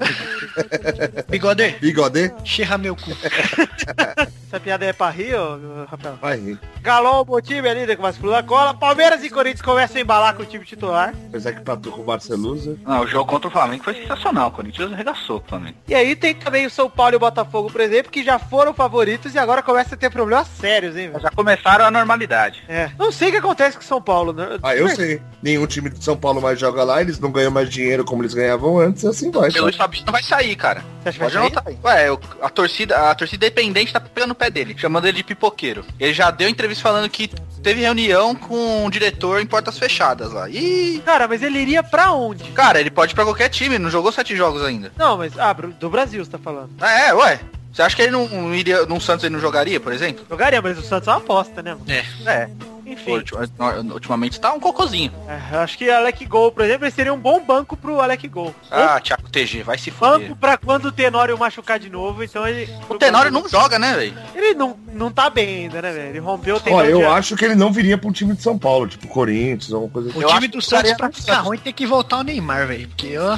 Bigodê, 1.30 1.72
Bigodê? 1.80 2.32
xerra 2.44 2.78
meu 2.78 2.96
cu. 2.96 3.12
Essa 4.48 4.60
piada 4.60 4.86
é 4.86 4.94
pra 4.94 5.10
rir, 5.10 5.36
ô, 5.36 5.86
Rafael? 5.90 6.18
Vai 6.22 6.38
rir. 6.38 6.60
Galol, 6.82 7.26
o 7.28 7.42
time 7.42 7.68
é 7.68 7.74
líder 7.74 7.96
com 7.96 8.04
mais 8.04 8.18
da 8.18 8.44
cola. 8.44 8.74
Palmeiras 8.74 9.24
e 9.24 9.30
Corinthians 9.30 9.62
começam 9.62 9.98
a 9.98 10.02
embalar 10.02 10.36
com 10.36 10.44
o 10.44 10.46
time 10.46 10.64
titular. 10.64 11.14
Apesar 11.30 11.54
que 11.54 11.60
empatou 11.60 11.92
com 11.92 12.02
o 12.02 12.06
Barcelusa. 12.06 12.78
Não, 12.86 13.02
o 13.02 13.08
jogo 13.08 13.30
contra 13.30 13.48
o 13.48 13.52
Flamengo 13.52 13.84
foi 13.84 13.96
sensacional. 13.96 14.50
O 14.50 14.52
Corinthians 14.52 14.94
arregaçou 14.94 15.38
o 15.38 15.50
Flamengo. 15.50 15.78
E 15.88 15.96
aí 15.96 16.16
tem 16.16 16.36
também 16.36 16.66
o 16.66 16.70
São 16.70 16.90
Paulo 16.90 17.16
e 17.16 17.18
o 17.18 17.20
Botafogo, 17.20 17.72
por 17.72 17.82
exemplo, 17.82 18.12
que 18.12 18.24
já 18.24 18.38
foram 18.38 18.74
favoritos 18.74 19.34
e 19.34 19.40
agora 19.40 19.62
começa 19.62 19.96
a 19.96 19.98
ter 19.98 20.10
problemas 20.10 20.48
sérios, 20.48 20.96
hein, 20.96 21.10
velho? 21.10 21.22
Já 21.22 21.32
começaram 21.32 21.86
a 21.86 21.92
normalidade. 21.92 22.64
É. 22.68 22.92
Não 22.98 23.12
sei 23.12 23.30
o 23.30 23.32
que 23.32 23.38
acontece 23.38 23.78
com 23.78 23.84
o 23.84 23.88
São 23.88 24.02
Paulo, 24.02 24.32
né? 24.32 24.60
Ah, 24.62 24.76
eu 24.76 24.88
sei. 24.90 25.22
Nenhum 25.42 25.66
time 25.68 25.90
de 25.90 26.04
São 26.04 26.16
Paulo 26.16 26.42
mais 26.42 26.60
joga 26.60 26.84
lá, 26.84 27.02
eles 27.02 27.20
não 27.20 27.32
ganham 27.32 27.52
mais 27.52 27.70
dinheiro 27.70 28.06
como 28.06 28.22
eles 28.22 28.34
ganhavam 28.34 28.80
antes, 28.80 29.04
e 29.04 29.08
assim 29.08 29.32
vai. 29.32 29.50
O 29.50 29.64
Luiz 29.64 29.76
Fabinho 29.76 30.06
não 30.06 30.14
vai 30.14 30.24
sair, 30.24 30.56
cara. 30.56 30.84
Você 31.02 31.10
acha 31.10 31.20
que 31.20 31.40
vai 31.40 31.50
Pode 31.50 31.64
sair? 31.64 31.78
Ué, 31.84 32.18
a 32.42 32.50
torcida, 32.50 33.12
a 33.12 33.16
torcida 33.16 33.46
independente 33.76 33.94
tá 33.94 34.00
pegando 34.00 34.32
o 34.32 34.36
pé 34.36 34.50
dele, 34.50 34.76
chamando 34.78 35.06
ele 35.06 35.18
de 35.18 35.24
pipoqueiro. 35.24 35.84
Ele 36.00 36.14
já 36.14 36.32
deu 36.32 36.48
entrevista 36.48 36.84
falando 36.84 37.10
que 37.10 37.28
teve 37.62 37.82
reunião 37.82 38.34
com 38.34 38.86
o 38.86 38.90
diretor 38.90 39.42
em 39.42 39.46
portas 39.46 39.78
fechadas 39.78 40.32
lá. 40.32 40.50
Ih, 40.50 41.02
Cara, 41.06 41.28
mas 41.28 41.44
ele 41.44 41.60
iria 41.60 41.84
pra 41.84 42.12
onde? 42.12 42.44
cara, 42.52 42.80
ele 42.80 42.90
pode 42.90 43.12
ir 43.12 43.16
pra 43.16 43.24
qualquer 43.26 43.50
time, 43.50 43.78
não 43.78 43.90
jogou 43.90 44.12
sete 44.12 44.36
jogos 44.36 44.64
ainda. 44.64 44.92
Não, 44.98 45.18
mas. 45.18 45.38
Ah, 45.38 45.54
do 45.54 45.90
Brasil 45.90 46.24
você 46.24 46.32
tá 46.32 46.38
falando. 46.38 46.70
Ah, 46.80 46.92
é, 46.92 47.14
ué. 47.14 47.40
Você 47.74 47.82
acha 47.82 47.96
que 47.96 48.02
ele 48.04 48.12
não 48.12 48.56
iria, 48.56 48.86
num 48.86 49.02
Santos 49.02 49.26
ele 49.26 49.34
não 49.34 49.42
jogaria, 49.42 49.82
por 49.82 49.92
exemplo? 49.92 50.26
Jogaria, 50.30 50.62
mas 50.62 50.78
o 50.78 50.82
Santos 50.82 51.10
é 51.10 51.12
uma 51.12 51.18
aposta, 51.18 51.62
né, 51.62 51.74
mano? 51.74 51.86
É. 52.26 52.50
Enfim. 52.86 53.12
Ultima- 53.14 53.48
Ultimamente 53.94 54.40
tá 54.40 54.54
um 54.54 54.60
cocôzinho. 54.60 55.12
É, 55.28 55.56
eu 55.56 55.60
acho 55.60 55.78
que 55.78 55.90
Alec 55.90 56.26
Gol, 56.26 56.52
por 56.52 56.64
exemplo, 56.64 56.86
ele 56.86 56.92
seria 56.92 57.14
um 57.14 57.18
bom 57.20 57.44
banco 57.44 57.76
pro 57.76 58.00
Alec 58.00 58.28
Gol. 58.28 58.54
Ah, 58.70 59.00
Thiago 59.00 59.30
TG, 59.30 59.64
vai 59.64 59.78
se 59.78 59.90
Banco 59.92 60.20
fuder. 60.22 60.36
pra 60.36 60.58
quando 60.58 60.86
o 60.86 60.92
Tenório 60.92 61.38
machucar 61.38 61.80
de 61.80 61.90
novo, 61.90 62.24
então 62.24 62.48
ele. 62.48 62.70
O 62.90 62.96
Tenório 62.96 63.32
não 63.32 63.48
joga, 63.50 63.80
né, 63.80 63.94
velho? 63.96 64.14
Ele 64.36 64.54
não, 64.54 64.78
não 64.94 65.12
tá 65.12 65.30
bem 65.30 65.64
ainda, 65.64 65.82
né, 65.82 65.92
velho? 65.92 66.10
Ele 66.10 66.20
rompeu 66.20 66.56
o 66.56 66.58
Ó, 66.58 66.62
tendão 66.62 66.86
eu 66.86 66.98
de- 67.00 67.06
acho 67.06 67.36
que 67.36 67.44
ele 67.46 67.56
não 67.56 67.72
viria 67.72 68.00
um 68.04 68.12
time 68.12 68.36
de 68.36 68.42
São 68.44 68.58
Paulo, 68.58 68.88
tipo 68.88 69.08
Corinthians, 69.08 69.74
alguma 69.74 69.92
coisa 69.92 70.10
assim. 70.10 70.24
O 70.24 70.28
time 70.28 70.48
do 70.48 70.62
Santos 70.62 70.94
pra 70.94 71.12
ficar 71.12 71.40
ruim 71.40 71.58
tem 71.58 71.74
que 71.74 71.86
voltar 71.88 72.18
o 72.20 72.24
Neymar, 72.24 72.68
velho. 72.68 72.88
Porque, 72.88 73.18
ó. 73.18 73.38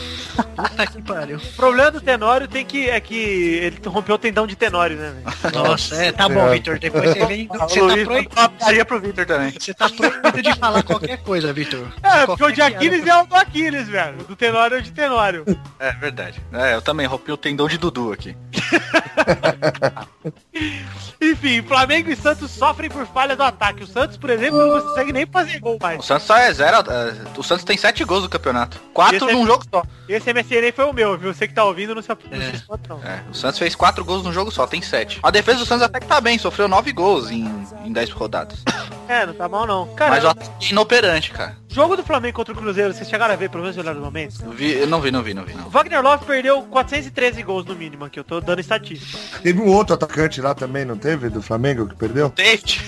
Puta 0.56 0.88
que 0.88 1.02
pariu. 1.02 1.38
O 1.38 1.56
problema 1.56 1.92
do 1.92 2.02
Tenório 2.02 2.48
tem 2.48 2.66
que, 2.66 2.90
é 2.90 3.00
que 3.00 3.16
ele 3.16 3.80
rompeu 3.86 4.16
o 4.16 4.18
tendão 4.18 4.46
de 4.46 4.56
Tenório, 4.56 4.98
né, 4.98 5.14
velho? 5.24 5.56
Nossa, 5.56 5.96
é, 5.96 6.12
tá 6.12 6.28
bom, 6.28 6.48
É. 6.48 6.54
Vitor. 6.54 6.80
Depois 6.80 7.10
você 7.12 7.26
vem. 7.26 7.48
Você 7.48 7.58
tá, 8.28 8.50
proibido, 8.50 8.86
pro 8.86 9.00
Victor 9.00 9.26
também. 9.38 9.60
você 9.60 9.74
tá 9.74 9.90
proibido 9.90 10.42
de 10.42 10.56
falar 10.60 10.84
qualquer 10.84 11.18
coisa, 11.18 11.54
Vitor. 11.54 11.88
É, 12.04 12.26
porque 12.26 12.44
o 12.44 12.50
de 12.50 12.56
piada. 12.56 12.76
Aquiles 12.76 13.06
é 13.08 13.16
o 13.22 13.26
do 13.26 13.36
Aquiles, 13.36 13.88
velho. 13.88 14.20
O 14.22 14.24
do 14.24 14.36
Tenório 14.36 14.76
é 14.78 14.80
o 14.80 14.82
de 14.84 14.92
Tenório. 14.92 15.46
É 15.80 15.92
verdade. 15.94 16.42
É, 16.54 16.76
eu 16.76 16.82
também 16.82 17.06
rompi 17.06 17.32
o 17.32 17.38
tendão 17.38 17.68
de 17.68 17.78
Dudu 17.78 18.12
aqui. 18.14 18.36
Enfim, 21.22 21.62
Flamengo 21.64 22.10
e 22.12 22.16
Santos 22.16 22.52
sofrem 22.52 22.90
por 22.90 23.06
falha 23.08 23.36
do 23.36 23.42
ataque. 23.44 23.84
O 23.84 23.88
Santos, 23.88 24.18
por 24.18 24.30
exemplo, 24.30 24.60
não 24.60 24.82
consegue 24.82 25.12
nem 25.12 25.26
fazer 25.26 25.60
gol 25.60 25.78
O 25.78 25.80
mais. 25.82 26.06
Santos 26.06 26.28
só 26.28 26.38
é 26.38 26.54
zero. 26.54 26.78
é, 26.78 27.14
o 27.38 27.44
Santos 27.44 27.64
tem 27.66 27.76
sete 27.78 28.04
gols 28.04 28.24
no 28.24 28.30
campeonato. 28.30 28.80
Quatro 28.94 29.30
é- 29.30 29.34
num 29.34 29.46
jogo 29.46 29.64
só. 29.74 29.84
Esse 30.08 30.30
MSN 30.32 30.72
foi 30.76 30.86
o 30.86 30.94
meu, 30.94 31.18
viu? 31.18 31.34
Você 31.34 31.48
que 31.48 31.54
tá 31.54 31.64
ouvindo 31.64 31.96
não 31.96 32.02
se, 32.02 32.12
É. 32.12 32.16
não. 32.88 33.04
É, 33.04 33.24
o 33.30 33.34
Santos 33.34 33.58
fez 33.60 33.76
quatro 33.76 34.06
gols 34.06 34.24
num 34.24 34.32
jogo 34.32 34.52
só, 34.52 34.68
tem 34.68 34.82
sete. 34.82 35.20
A 35.24 35.32
defesa 35.32 35.60
do 35.60 35.66
Santos 35.66 35.84
até 35.84 36.00
que 36.00 36.06
tá 36.08 36.22
bem, 36.22 36.38
sofreu 36.38 36.68
nove 36.68 36.92
gols 36.92 37.32
em, 37.32 37.46
em 37.84 37.92
dez 37.92 38.10
rodadas. 38.12 38.64
É, 39.08 39.26
não 39.26 39.34
tá 39.34 39.48
mal 39.48 39.66
não. 39.66 39.88
Cara, 39.96 40.12
Mas 40.12 40.24
o 40.24 40.28
ataque 40.28 40.66
é 40.68 40.70
inoperante, 40.72 41.32
cara. 41.32 41.56
jogo 41.70 41.96
do 41.96 42.04
Flamengo 42.04 42.36
contra 42.36 42.54
o 42.54 42.58
Cruzeiro, 42.58 42.94
vocês 42.94 43.10
chegaram 43.10 43.34
a 43.34 43.38
ver, 43.38 43.50
pelo 43.50 43.64
menos 43.64 43.78
olharam 43.78 44.00
no 44.00 44.06
momento? 44.06 44.44
Eu, 44.44 44.52
vi, 44.52 44.74
eu 44.74 44.88
não 44.88 45.00
vi, 45.02 45.12
não 45.12 45.24
vi, 45.24 45.34
não 45.34 45.44
vi. 45.46 45.54
O 45.54 45.58
Não. 45.58 45.70
Wagner 45.70 46.02
Love 46.02 46.26
perdeu 46.26 46.62
413 46.64 47.42
gols 47.44 47.66
no 47.66 47.76
mínimo 47.76 48.06
aqui, 48.06 48.20
eu 48.20 48.24
tô 48.24 48.42
dando 48.42 48.60
estatística. 48.60 49.40
Teve 49.42 49.62
um 49.62 49.68
outro 49.68 49.94
atacante 49.96 50.42
lá 50.42 50.54
também, 50.54 50.84
não 50.86 50.98
teve? 50.98 51.30
Do 51.30 51.42
Flamengo 51.42 51.88
que 51.88 51.96
perdeu? 51.96 52.30
David. 52.36 52.82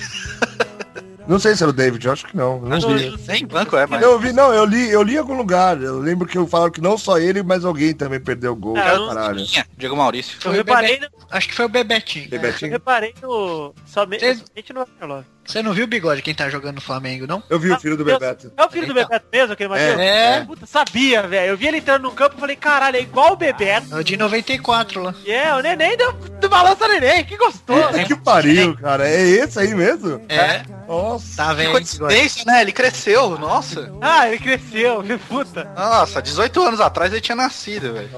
Não 1.27 1.37
sei 1.37 1.55
se 1.55 1.61
era 1.61 1.69
o 1.69 1.73
David, 1.73 2.03
eu 2.07 2.11
acho 2.11 2.25
que 2.25 2.35
não. 2.35 2.59
Não 2.59 2.79
Não, 2.79 2.97
vi. 2.97 3.15
Nem 3.27 3.45
banco 3.45 3.77
é, 3.77 3.85
mas. 3.85 4.01
Eu 4.01 4.17
vi, 4.17 4.33
não, 4.33 4.51
eu 4.51 4.65
li, 4.65 4.89
eu 4.89 5.03
li 5.03 5.13
em 5.13 5.17
algum 5.19 5.35
lugar. 5.37 5.79
Eu 5.79 5.99
lembro 5.99 6.27
que 6.27 6.35
eu 6.35 6.47
falaram 6.47 6.71
que 6.71 6.81
não 6.81 6.97
só 6.97 7.19
ele, 7.19 7.43
mas 7.43 7.63
alguém 7.63 7.93
também 7.93 8.19
perdeu 8.19 8.55
gol. 8.55 8.75
Ah, 8.75 8.93
eu 8.93 8.99
não 9.01 9.07
caralho. 9.13 9.45
Tinha, 9.45 9.63
Diego 9.77 9.95
Maurício. 9.95 10.39
Eu 10.43 10.49
o 10.49 10.53
reparei, 10.55 10.99
no, 10.99 11.07
Acho 11.29 11.47
que 11.47 11.53
foi 11.53 11.65
o 11.65 11.69
Bebetinho. 11.69 12.27
Tem 12.31 12.37
eu 12.39 12.41
Betinho? 12.41 12.71
reparei 12.71 13.13
no... 13.21 13.75
Somente, 13.85 14.21
Vocês- 14.21 14.43
somente 14.43 14.73
no 14.73 14.79
Wagner 14.79 15.07
Love. 15.07 15.25
Você 15.49 15.63
não 15.63 15.73
viu 15.73 15.85
o 15.85 15.87
bigode 15.87 16.21
quem 16.21 16.35
tá 16.35 16.47
jogando 16.47 16.75
no 16.75 16.81
Flamengo, 16.81 17.25
não? 17.25 17.41
Eu 17.49 17.59
vi 17.59 17.71
o 17.71 17.79
filho 17.79 17.97
do 17.97 18.05
Meu- 18.05 18.19
Bebeto. 18.19 18.51
É 18.55 18.63
o 18.63 18.69
filho 18.69 18.85
do 18.85 18.91
Então. 18.91 19.03
Bebeto 19.07 19.25
mesmo, 19.33 19.53
aquele 19.53 19.69
Matheus? 19.69 19.99
É. 19.99 20.45
Puta, 20.45 20.65
sabia, 20.67 21.23
velho. 21.23 21.49
Eu 21.49 21.57
vi 21.57 21.67
ele 21.67 21.77
entrando 21.77 22.03
no 22.03 22.11
campo 22.11 22.35
e 22.37 22.39
falei, 22.39 22.55
caralho, 22.55 22.97
é 22.97 23.01
igual 23.01 23.33
o 23.33 23.35
Bebeto. 23.35 23.87
É 23.91 23.99
o 23.99 24.03
de 24.03 24.15
94 24.15 25.01
lá. 25.01 25.15
É, 25.25 25.51
o 25.55 25.59
neném 25.61 25.97
do, 25.97 26.11
do 26.39 26.47
balança 26.49 26.87
neném, 26.87 27.25
que 27.25 27.35
gostoso. 27.35 27.81
Puta 27.87 28.03
que 28.03 28.15
pariu, 28.15 28.75
cara. 28.77 29.09
É 29.09 29.21
esse 29.21 29.57
aí 29.59 29.73
mesmo? 29.73 30.21
É, 30.29 30.61
Nossa. 30.87 31.37
tá 31.37 31.49
Que 31.49 31.55
vendo? 31.55 31.65
bigode? 31.67 31.71
coincidência, 31.71 32.43
né? 32.45 32.61
Ele 32.61 32.71
cresceu, 32.71 33.31
nossa. 33.39 33.91
Ah, 34.01 34.27
ele 34.27 34.37
cresceu, 34.37 35.01
que 35.01 35.17
puta. 35.27 35.63
Nossa, 35.75 36.21
18 36.21 36.61
anos 36.63 36.79
atrás 36.79 37.11
ele 37.11 37.21
tinha 37.21 37.35
nascido, 37.35 37.93
velho. 37.93 38.09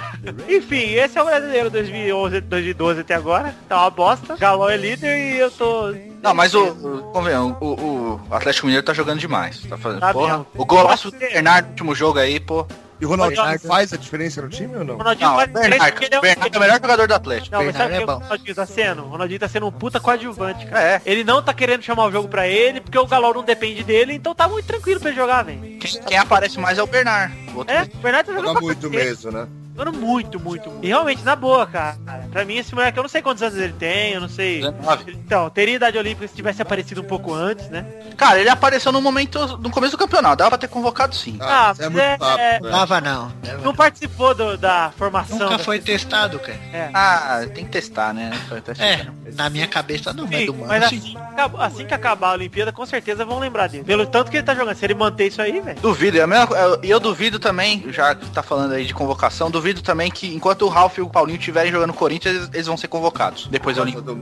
Enfim, 0.48 0.94
esse 0.94 1.18
é 1.18 1.22
o 1.22 1.26
brasileiro 1.26 1.68
2011, 1.70 2.40
2012 2.40 3.00
até 3.00 3.14
agora. 3.14 3.54
Tá 3.68 3.76
uma 3.82 3.90
bosta. 3.90 4.36
Galol 4.36 4.70
é 4.70 4.76
líder 4.78 5.18
e 5.34 5.38
eu 5.38 5.50
tô... 5.50 5.94
Não, 6.22 6.34
mas 6.34 6.52
o, 6.54 6.64
o, 6.64 7.64
o, 7.64 8.20
o 8.28 8.34
Atlético 8.34 8.66
Mineiro 8.66 8.84
tá 8.84 8.92
jogando 8.92 9.18
demais. 9.20 9.60
Tá 9.62 9.76
fazendo, 9.78 10.00
Tá 10.00 10.12
porra. 10.12 10.46
O 10.56 10.64
golaço 10.64 11.10
do 11.10 11.18
Bernardo 11.18 11.66
no 11.66 11.70
último 11.72 11.94
jogo 11.94 12.18
aí, 12.18 12.40
pô. 12.40 12.66
E 13.00 13.06
o 13.06 13.08
Ronaldinho 13.10 13.40
Bernardo. 13.42 13.68
faz 13.68 13.92
a 13.92 13.96
diferença 13.96 14.42
no 14.42 14.48
time 14.48 14.74
ou 14.76 14.84
não? 14.84 14.94
O 14.94 14.98
Ronaldinho 14.98 15.28
Não, 15.28 15.36
faz 15.36 15.50
Bernardo, 15.52 16.02
ele 16.02 16.14
é 16.14 16.18
um- 16.18 16.20
Bernardo 16.20 16.54
é 16.54 16.58
o 16.58 16.60
melhor 16.60 16.80
jogador 16.82 17.06
do 17.06 17.14
Atlético. 17.14 17.54
Não, 17.56 17.64
mas 17.64 17.76
sabe 17.76 17.90
Bernardo 17.90 18.02
o 18.02 18.06
que 18.06 18.10
é 18.10 18.14
o. 18.16 18.28
Ronaldinho 18.28 18.54
tá 18.56 18.66
sendo? 18.66 19.02
O 19.04 19.08
Ronaldinho 19.08 19.40
tá 19.40 19.48
sendo 19.48 19.66
um 19.68 19.70
puta 19.70 20.00
coadjuvante, 20.00 20.66
cara. 20.66 20.82
É. 20.82 21.02
Ele 21.06 21.22
não 21.22 21.40
tá 21.40 21.54
querendo 21.54 21.82
chamar 21.82 22.06
o 22.06 22.10
jogo 22.10 22.26
pra 22.26 22.48
ele, 22.48 22.80
porque 22.80 22.98
o 22.98 23.06
Galol 23.06 23.34
não 23.34 23.44
depende 23.44 23.84
dele, 23.84 24.14
então 24.14 24.34
tá 24.34 24.48
muito 24.48 24.66
tranquilo 24.66 24.98
pra 24.98 25.10
ele 25.10 25.18
jogar, 25.20 25.44
velho. 25.44 25.60
Quem, 25.78 26.02
quem 26.02 26.18
aparece 26.18 26.58
mais 26.58 26.76
é 26.76 26.82
o 26.82 26.88
Bernard. 26.88 27.32
O 27.54 27.58
outro 27.58 27.72
É, 27.72 27.82
o 27.84 27.96
Bernardo 27.98 28.26
tá 28.26 28.32
jogando 28.32 28.48
Joga 28.48 28.60
muito 28.62 28.90
mesmo, 28.90 29.30
né? 29.30 29.46
Jogando 29.78 29.96
muito, 29.96 30.40
muito. 30.40 30.72
E 30.82 30.88
realmente, 30.88 31.22
na 31.22 31.36
boa, 31.36 31.64
cara. 31.64 31.96
Pra 32.32 32.44
mim, 32.44 32.56
esse 32.56 32.74
moleque, 32.74 32.98
eu 32.98 33.02
não 33.02 33.08
sei 33.08 33.22
quantos 33.22 33.42
anos 33.44 33.56
ele 33.56 33.72
tem, 33.74 34.12
eu 34.12 34.20
não 34.20 34.28
sei. 34.28 34.56
19. 34.60 35.12
Então, 35.12 35.48
teria 35.50 35.76
idade 35.76 35.96
olímpica 35.96 36.26
se 36.26 36.34
tivesse 36.34 36.60
aparecido 36.60 37.00
um 37.00 37.04
pouco 37.04 37.32
antes, 37.32 37.68
né? 37.68 37.86
Cara, 38.16 38.40
ele 38.40 38.48
apareceu 38.50 38.90
no 38.90 39.00
momento, 39.00 39.56
no 39.58 39.70
começo 39.70 39.92
do 39.92 39.98
campeonato. 39.98 40.36
Dava 40.36 40.50
pra 40.50 40.58
ter 40.58 40.66
convocado 40.68 41.14
sim. 41.14 41.38
Ah, 41.40 41.70
isso 41.72 41.82
é 41.84 41.88
muito 41.88 42.02
é- 42.02 42.18
papo, 42.18 42.40
é- 42.40 42.60
né? 42.60 42.70
Tava 42.70 43.00
não. 43.00 43.32
Não 43.62 43.72
participou 43.74 44.34
do- 44.34 44.58
da 44.58 44.90
formação. 44.96 45.38
Nunca 45.38 45.58
da- 45.58 45.64
foi 45.64 45.78
testado, 45.78 46.40
cara. 46.40 46.58
É. 46.72 46.90
Ah, 46.92 47.40
tem 47.54 47.64
que 47.64 47.70
testar, 47.70 48.12
né? 48.12 48.32
É, 48.80 49.06
na 49.36 49.48
minha 49.50 49.66
cabeça 49.66 50.12
não, 50.12 50.26
mas 50.26 50.40
Sim, 50.40 50.46
do 50.46 50.54
mano. 50.54 50.66
mas 50.68 50.88
sim. 50.88 50.96
assim, 50.98 51.16
assim 51.58 51.86
que 51.86 51.94
acabar 51.94 52.30
a 52.30 52.32
Olimpíada, 52.32 52.72
com 52.72 52.84
certeza 52.86 53.24
vão 53.24 53.38
lembrar 53.38 53.68
dele. 53.68 53.84
Pelo 53.84 54.06
tanto 54.06 54.30
que 54.30 54.36
ele 54.38 54.44
tá 54.46 54.54
jogando. 54.54 54.76
Se 54.76 54.84
ele 54.84 54.94
manter 54.94 55.26
isso 55.28 55.40
aí, 55.42 55.60
velho. 55.60 55.80
Duvido, 55.80 56.18
é 56.18 56.22
a 56.22 56.26
mesma 56.26 56.46
co- 56.46 56.56
eu- 56.56 56.80
e 56.82 56.90
eu 56.90 57.00
duvido 57.00 57.38
também, 57.38 57.84
já 57.90 58.14
que 58.14 58.26
tá 58.30 58.42
falando 58.42 58.72
aí 58.72 58.84
de 58.84 58.94
convocação, 58.94 59.50
duvido 59.50 59.82
também 59.82 60.10
que 60.10 60.34
enquanto 60.34 60.62
o 60.62 60.68
Ralf 60.68 60.98
e 60.98 61.00
o 61.00 61.08
Paulinho 61.08 61.38
estiverem 61.38 61.70
jogando 61.72 61.88
no 61.88 61.94
Corinthians, 61.94 62.34
eles, 62.36 62.50
eles 62.52 62.66
vão 62.66 62.76
ser 62.76 62.88
convocados 62.88 63.46
depois 63.48 63.76
da 63.76 63.82
Olimpíada. 63.82 64.12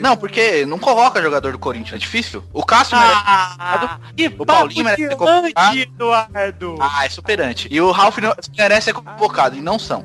Não, 0.00 0.16
porque 0.16 0.64
não 0.66 0.78
convoca 0.78 1.22
jogador 1.22 1.52
do 1.52 1.58
Corinthians, 1.58 1.94
é 1.94 1.98
difícil. 1.98 2.42
O 2.52 2.64
Cássio 2.64 2.96
Ah, 2.98 3.98
que 4.16 4.26
O 4.38 4.46
Paulinho 4.46 4.84
merece 4.84 5.08
ser 5.08 5.16
convocado. 5.16 5.76
Eduardo. 5.78 6.76
Ah, 6.80 7.04
é 7.04 7.08
superante. 7.08 7.68
E 7.70 7.80
o 7.80 7.90
Ralf 7.90 8.18
merece 8.56 8.84
ser 8.86 8.92
convocado, 8.94 9.56
e 9.56 9.60
não 9.60 9.78
são. 9.78 10.04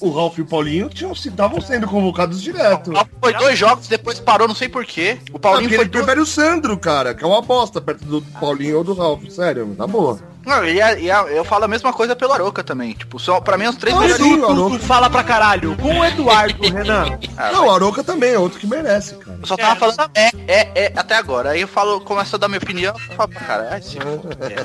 O, 0.00 0.08
o 0.08 0.10
Ralf 0.14 0.38
e 0.38 0.42
o 0.42 0.46
Paulinho 0.46 0.90
estavam 0.92 1.60
sendo 1.60 1.86
convocados 1.86 2.40
direto. 2.42 2.92
Foi 3.20 3.32
dois 3.34 3.58
jogos, 3.58 3.77
depois 3.86 4.18
parou, 4.18 4.48
não 4.48 4.54
sei 4.54 4.68
porquê. 4.68 5.18
O 5.32 5.38
Paulinho 5.38 5.68
porque 5.68 5.76
foi 5.76 5.84
ele 5.84 5.90
dois... 5.90 6.04
prefere 6.04 6.20
o 6.20 6.26
Sandro, 6.26 6.76
cara, 6.78 7.14
que 7.14 7.22
é 7.22 7.26
uma 7.26 7.38
aposta 7.38 7.80
perto 7.80 8.04
do 8.04 8.22
Paulinho 8.40 8.78
ou 8.78 8.84
do 8.84 8.94
Ralf. 8.94 9.22
Sério, 9.30 9.74
tá 9.76 9.86
boa. 9.86 10.18
Não, 10.48 10.64
e, 10.64 10.80
a- 10.80 10.98
e 10.98 11.10
a- 11.10 11.22
eu 11.24 11.44
falo 11.44 11.64
a 11.64 11.68
mesma 11.68 11.92
coisa 11.92 12.16
pelo 12.16 12.32
Aroca 12.32 12.64
também. 12.64 12.92
Tipo, 12.94 13.18
são, 13.18 13.40
pra 13.42 13.58
mim, 13.58 13.66
os 13.66 13.76
três 13.76 13.94
Não, 13.94 14.02
melhores. 14.02 14.22
sim, 14.26 14.78
fala 14.78 15.10
pra 15.10 15.22
caralho. 15.22 15.76
Com 15.76 15.98
o 16.00 16.04
Eduardo, 16.04 16.62
Renan. 16.62 17.18
Ah, 17.36 17.52
Não, 17.52 17.66
o 17.66 17.70
Aroca 17.70 18.02
também 18.02 18.32
é 18.32 18.38
outro 18.38 18.58
que 18.58 18.66
merece, 18.66 19.14
cara. 19.16 19.38
Eu 19.40 19.46
só 19.46 19.56
tava 19.56 19.72
É, 19.72 19.76
falando 19.76 20.10
é, 20.14 20.30
é, 20.48 20.68
é, 20.86 20.92
até 20.96 21.16
agora. 21.16 21.50
Aí 21.50 21.60
eu 21.60 21.68
falo, 21.68 22.00
começo 22.00 22.34
a 22.34 22.38
dar 22.38 22.48
minha 22.48 22.58
opinião, 22.58 22.94
eu 23.10 23.16
falo 23.16 23.28
pra 23.28 23.40
cara, 23.42 23.68
ai, 23.72 23.82
se 23.82 23.98
foder. 24.00 24.64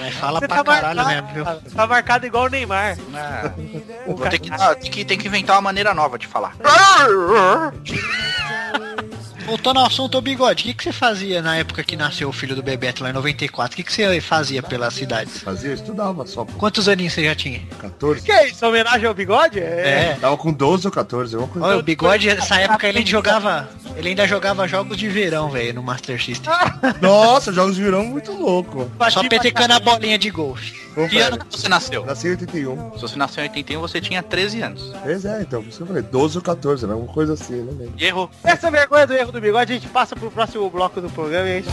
Mas 0.00 0.14
fala 0.14 0.40
Você 0.40 0.48
pra 0.48 0.56
tá 0.56 0.64
caralho 0.64 0.96
marcado, 1.04 1.26
mesmo, 1.26 1.44
viu? 1.44 1.70
Tá 1.76 1.86
marcado 1.86 2.26
igual 2.26 2.44
o 2.44 2.48
Neymar. 2.48 2.96
Ah, 3.14 3.50
vou 4.06 4.26
ter 4.28 4.38
que, 4.38 4.48
dar- 4.50 4.74
tem, 4.76 4.90
que, 4.90 5.04
tem 5.04 5.18
que 5.18 5.28
inventar 5.28 5.56
uma 5.56 5.62
maneira 5.62 5.92
nova 5.92 6.18
de 6.18 6.26
falar. 6.26 6.54
Voltando 9.46 9.80
ao 9.80 9.86
assunto, 9.86 10.16
ô 10.16 10.20
bigode, 10.20 10.62
o 10.62 10.66
que, 10.66 10.74
que 10.74 10.84
você 10.84 10.92
fazia 10.92 11.42
na 11.42 11.56
época 11.56 11.82
que 11.82 11.96
nasceu 11.96 12.28
o 12.28 12.32
filho 12.32 12.54
do 12.54 12.62
Bebeto 12.62 13.02
lá 13.02 13.10
em 13.10 13.12
94? 13.12 13.74
O 13.74 13.76
que, 13.76 13.82
que 13.82 13.92
você 13.92 14.20
fazia 14.20 14.62
pelas 14.62 14.94
cidades? 14.94 15.40
Fazia, 15.40 15.72
estudava 15.72 16.26
só, 16.26 16.44
pô. 16.44 16.52
Quantos 16.54 16.88
aninhos 16.88 17.12
você 17.12 17.24
já 17.24 17.34
tinha? 17.34 17.60
14. 17.78 18.22
Que 18.22 18.32
é 18.32 18.48
isso? 18.48 18.66
Homenagem 18.66 19.06
ao 19.06 19.14
bigode? 19.14 19.58
É. 19.58 20.12
É. 20.12 20.18
Tava 20.20 20.36
com 20.36 20.52
12 20.52 20.86
ou 20.86 20.92
14, 20.92 21.34
alguma 21.34 21.52
coisa. 21.52 21.68
Olha, 21.68 21.78
o 21.78 21.82
bigode, 21.82 22.26
nessa 22.26 22.56
época 22.56 22.88
ele 22.88 23.04
jogava. 23.04 23.68
Ele 23.96 24.10
ainda 24.10 24.26
jogava 24.26 24.66
jogos 24.66 24.96
de 24.96 25.08
verão, 25.08 25.50
velho, 25.50 25.74
no 25.74 25.82
Master 25.82 26.22
System. 26.22 26.52
Nossa, 27.00 27.52
jogos 27.52 27.76
de 27.76 27.82
verão 27.82 28.04
muito 28.04 28.32
louco. 28.32 28.90
Só 29.10 29.22
petecando 29.28 29.74
a 29.74 29.80
bolinha 29.80 30.18
de 30.18 30.30
golfe. 30.30 30.81
Que 31.08 31.18
ano 31.20 31.38
que 31.38 31.58
você 31.58 31.68
nasceu? 31.68 32.04
Nasci 32.04 32.28
em 32.28 32.30
81. 32.32 32.92
Se 32.94 33.00
você 33.00 33.16
nasceu 33.16 33.42
em 33.42 33.48
81, 33.48 33.80
você 33.80 34.00
tinha 34.00 34.22
13 34.22 34.60
anos. 34.60 34.92
Pois 35.02 35.24
é, 35.24 35.42
então, 35.42 35.62
por 35.62 35.68
isso 35.68 35.78
que 35.78 35.82
eu 35.82 35.86
falei, 35.86 36.02
12 36.02 36.36
ou 36.36 36.42
14, 36.44 36.86
né? 36.86 36.94
Uma 36.94 37.12
coisa 37.12 37.32
assim, 37.32 37.62
não 37.62 37.72
lembro. 37.72 37.94
E 37.98 38.04
errou. 38.04 38.30
Essa 38.44 38.70
vergonha 38.70 39.06
do 39.06 39.14
erro 39.14 39.32
do 39.32 39.40
bigode, 39.40 39.72
a 39.72 39.74
gente 39.76 39.88
passa 39.88 40.14
pro 40.14 40.30
próximo 40.30 40.68
bloco 40.68 41.00
do 41.00 41.08
programa 41.08 41.48
e 41.48 41.52
a 41.52 41.60
gente... 41.60 41.68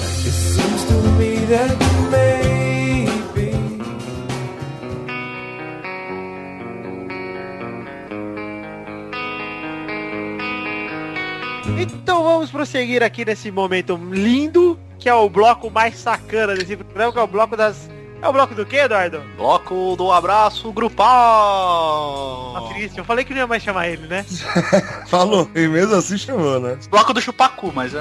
Então 11.78 12.24
vamos 12.24 12.52
prosseguir 12.52 13.04
aqui 13.04 13.26
nesse 13.26 13.52
momento 13.52 13.96
lindo, 14.12 14.80
que 14.98 15.08
é 15.10 15.14
o 15.14 15.30
bloco 15.30 15.70
mais 15.70 15.98
sacana 15.98 16.56
desse 16.56 16.76
programa, 16.78 17.12
que 17.12 17.20
é 17.20 17.22
o 17.22 17.28
bloco 17.28 17.58
das... 17.58 17.90
É 18.22 18.28
o 18.28 18.34
bloco 18.34 18.54
do 18.54 18.66
quê, 18.66 18.78
Eduardo? 18.78 19.22
Bloco 19.38 19.96
do 19.96 20.12
abraço 20.12 20.72
grupal. 20.74 22.54
Tá 22.54 22.74
triste. 22.74 22.98
Eu 22.98 23.06
falei 23.06 23.24
que 23.24 23.32
não 23.34 23.40
ia 23.40 23.48
mais 23.48 23.64
chamar 23.64 23.88
ele, 23.88 24.08
né? 24.08 24.26
Falou, 25.08 25.50
e 25.56 25.68
mesmo 25.68 25.96
assim 25.96 26.18
chamou, 26.18 26.60
né? 26.60 26.78
Bloco 26.90 27.14
do 27.14 27.22
chupacu, 27.22 27.72
mas 27.74 27.94
é. 27.96 28.00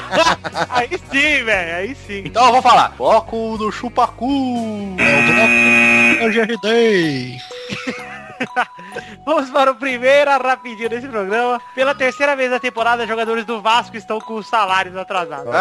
aí 0.70 0.88
sim, 1.10 1.44
velho. 1.44 1.76
Aí 1.76 1.94
sim. 1.94 2.22
Então 2.24 2.46
eu 2.46 2.52
vou 2.52 2.62
falar. 2.62 2.94
Bloco 2.96 3.58
do 3.58 3.70
chupacu. 3.70 4.96
Eu 6.20 6.32
já 6.32 6.44
ajudei. 6.44 7.36
Vamos 9.24 9.50
para 9.50 9.70
o 9.70 9.74
primeiro 9.74 10.30
rapidinho 10.30 10.88
desse 10.88 11.08
programa. 11.08 11.60
Pela 11.74 11.94
terceira 11.94 12.36
vez 12.36 12.50
na 12.50 12.58
temporada, 12.58 13.06
jogadores 13.06 13.44
do 13.44 13.60
Vasco 13.60 13.96
estão 13.96 14.20
com 14.20 14.34
os 14.34 14.46
salários 14.46 14.96
atrasados. 14.96 15.52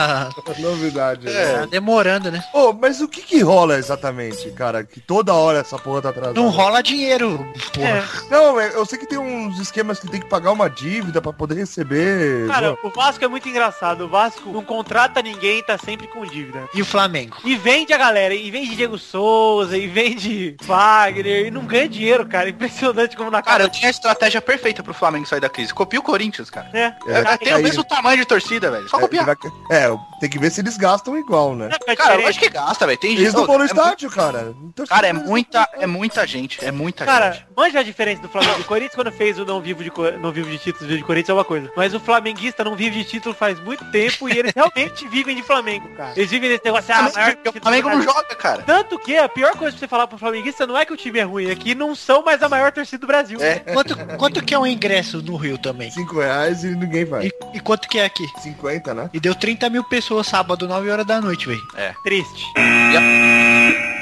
Novidade. 0.58 1.26
Tá 1.26 1.66
demorando, 1.66 2.30
né? 2.30 2.42
Ô, 2.52 2.72
mas 2.72 3.00
o 3.00 3.08
que 3.08 3.22
que 3.22 3.40
rola 3.40 3.76
exatamente, 3.76 4.50
cara? 4.50 4.84
Que 4.84 5.00
toda 5.00 5.34
hora 5.34 5.58
essa 5.58 5.78
porra 5.78 6.02
tá 6.02 6.08
atrasada. 6.10 6.40
Não 6.40 6.48
rola 6.48 6.82
dinheiro, 6.82 7.38
porra. 7.72 7.88
É. 7.88 8.04
Não, 8.30 8.60
eu 8.60 8.84
sei 8.86 8.98
que 8.98 9.06
tem 9.06 9.18
uns 9.18 9.58
esquemas 9.58 9.98
que 9.98 10.08
tem 10.08 10.20
que 10.20 10.28
pagar 10.28 10.52
uma 10.52 10.68
dívida 10.68 11.20
pra 11.20 11.32
poder 11.32 11.54
receber. 11.54 12.46
Cara, 12.48 12.76
o 12.82 12.90
Vasco 12.90 13.24
é 13.24 13.28
muito 13.28 13.48
engraçado. 13.48 14.04
O 14.04 14.08
Vasco 14.08 14.50
não 14.50 14.62
contrata 14.62 15.22
ninguém, 15.22 15.62
tá 15.62 15.76
sempre 15.78 16.06
com 16.06 16.24
dívida. 16.24 16.68
E 16.74 16.82
o 16.82 16.84
Flamengo? 16.84 17.36
E 17.44 17.56
vende 17.56 17.92
a 17.92 17.98
galera, 17.98 18.34
e 18.34 18.50
vende 18.50 18.76
Diego 18.76 18.98
Souza, 18.98 19.76
e 19.76 19.86
vende 19.86 20.56
Wagner, 20.62 21.46
e 21.46 21.50
não 21.50 21.64
ganha 21.64 21.88
dinheiro, 21.88 22.19
cara. 22.26 22.48
Impressionante 22.48 23.16
como 23.16 23.30
na 23.30 23.42
Cara, 23.42 23.58
cara. 23.58 23.64
eu 23.64 23.68
tinha 23.70 23.88
a 23.88 23.90
estratégia 23.90 24.40
perfeita 24.40 24.82
pro 24.82 24.94
Flamengo 24.94 25.26
sair 25.26 25.40
da 25.40 25.48
crise. 25.48 25.72
Copia 25.74 26.00
o 26.00 26.02
Corinthians, 26.02 26.50
cara. 26.50 26.68
É. 26.72 26.94
É, 27.06 27.36
tem 27.38 27.52
o 27.52 27.56
aí- 27.56 27.62
mesmo 27.62 27.84
tamanho 27.84 28.18
de 28.18 28.24
torcida, 28.24 28.70
velho. 28.70 28.88
Só 28.88 28.98
É, 28.98 29.00
copiar. 29.00 29.24
vai- 29.26 29.36
é, 29.70 29.86
tem 30.20 30.28
que 30.28 30.38
ver 30.38 30.50
se 30.50 30.60
eles 30.60 30.76
gastam 30.76 31.18
igual, 31.18 31.56
né? 31.56 31.70
É 31.86 31.96
Cara, 31.96 32.20
eu 32.20 32.28
acho 32.28 32.38
que 32.38 32.48
gasta, 32.48 32.86
velho. 32.86 32.98
Tem 32.98 33.12
Eles 33.12 33.24
gente. 33.26 33.36
não 33.36 33.46
vão 33.46 33.56
no 33.56 33.64
é 33.64 33.66
estádio, 33.66 34.10
cara. 34.10 34.54
Então, 34.62 34.86
Cara, 34.86 35.06
é 35.06 35.12
muita, 35.12 35.66
é 35.72 35.86
muita 35.86 36.26
gente. 36.26 36.62
É 36.62 36.70
muita 36.70 37.06
Cara, 37.06 37.32
gente. 37.32 37.46
manja 37.56 37.80
a 37.80 37.82
diferença 37.82 38.20
do 38.20 38.28
Flamengo 38.28 38.60
e 38.60 38.64
Corinthians 38.64 38.94
quando 38.94 39.10
fez 39.10 39.38
o 39.38 39.46
não 39.46 39.60
vivo 39.60 39.82
de, 39.82 39.90
não 40.20 40.30
vivo 40.30 40.50
de 40.50 40.58
títulos, 40.58 40.86
vivo 40.86 40.98
de 40.98 41.04
Corinthians 41.04 41.30
é 41.30 41.32
uma 41.32 41.44
coisa. 41.44 41.70
Mas 41.74 41.94
o 41.94 42.00
flamenguista 42.00 42.62
não 42.62 42.76
vive 42.76 42.98
de 42.98 43.04
título 43.04 43.34
faz 43.34 43.58
muito 43.60 43.84
tempo 43.90 44.28
e 44.28 44.38
eles 44.38 44.52
realmente 44.54 45.06
vivem 45.08 45.34
de 45.34 45.42
Flamengo, 45.42 45.88
cara. 45.96 46.12
Eles 46.14 46.30
vivem 46.30 46.50
desse 46.50 46.64
negócio, 46.64 46.94
ah, 46.94 47.10
maior 47.14 47.36
o 47.46 47.60
Flamengo 47.60 47.88
não 47.88 48.02
joga, 48.02 48.34
cara. 48.34 48.62
Tanto 48.62 48.98
que 48.98 49.16
a 49.16 49.28
pior 49.28 49.52
coisa 49.52 49.72
pra 49.72 49.80
você 49.80 49.88
falar 49.88 50.06
pro 50.06 50.18
flamenguista 50.18 50.66
não 50.66 50.76
é 50.76 50.84
que 50.84 50.92
o 50.92 50.96
time 50.96 51.18
é 51.18 51.22
ruim, 51.22 51.50
é 51.50 51.54
que 51.54 51.74
não 51.74 51.94
são 51.94 52.22
mais 52.22 52.42
a 52.42 52.48
maior 52.48 52.70
torcida 52.72 52.98
do 52.98 53.06
Brasil. 53.06 53.40
É. 53.40 53.60
Quanto, 53.60 53.96
quanto 54.16 54.44
que 54.44 54.54
é 54.54 54.58
um 54.58 54.66
ingresso 54.66 55.22
no 55.22 55.36
Rio 55.36 55.56
também? 55.56 55.90
5 55.90 56.18
reais 56.18 56.62
e 56.62 56.68
ninguém 56.68 57.04
vai. 57.04 57.26
E, 57.26 57.32
e 57.54 57.60
quanto 57.60 57.88
que 57.88 57.98
é 57.98 58.04
aqui? 58.04 58.26
50, 58.42 58.94
né? 58.94 59.10
E 59.12 59.20
deu 59.20 59.34
30 59.34 59.70
mil 59.70 59.84
pessoas 59.84 60.09
sábado, 60.24 60.66
9 60.66 60.90
horas 60.90 61.06
da 61.06 61.20
noite, 61.20 61.46
velho. 61.46 61.62
Triste. 62.02 62.44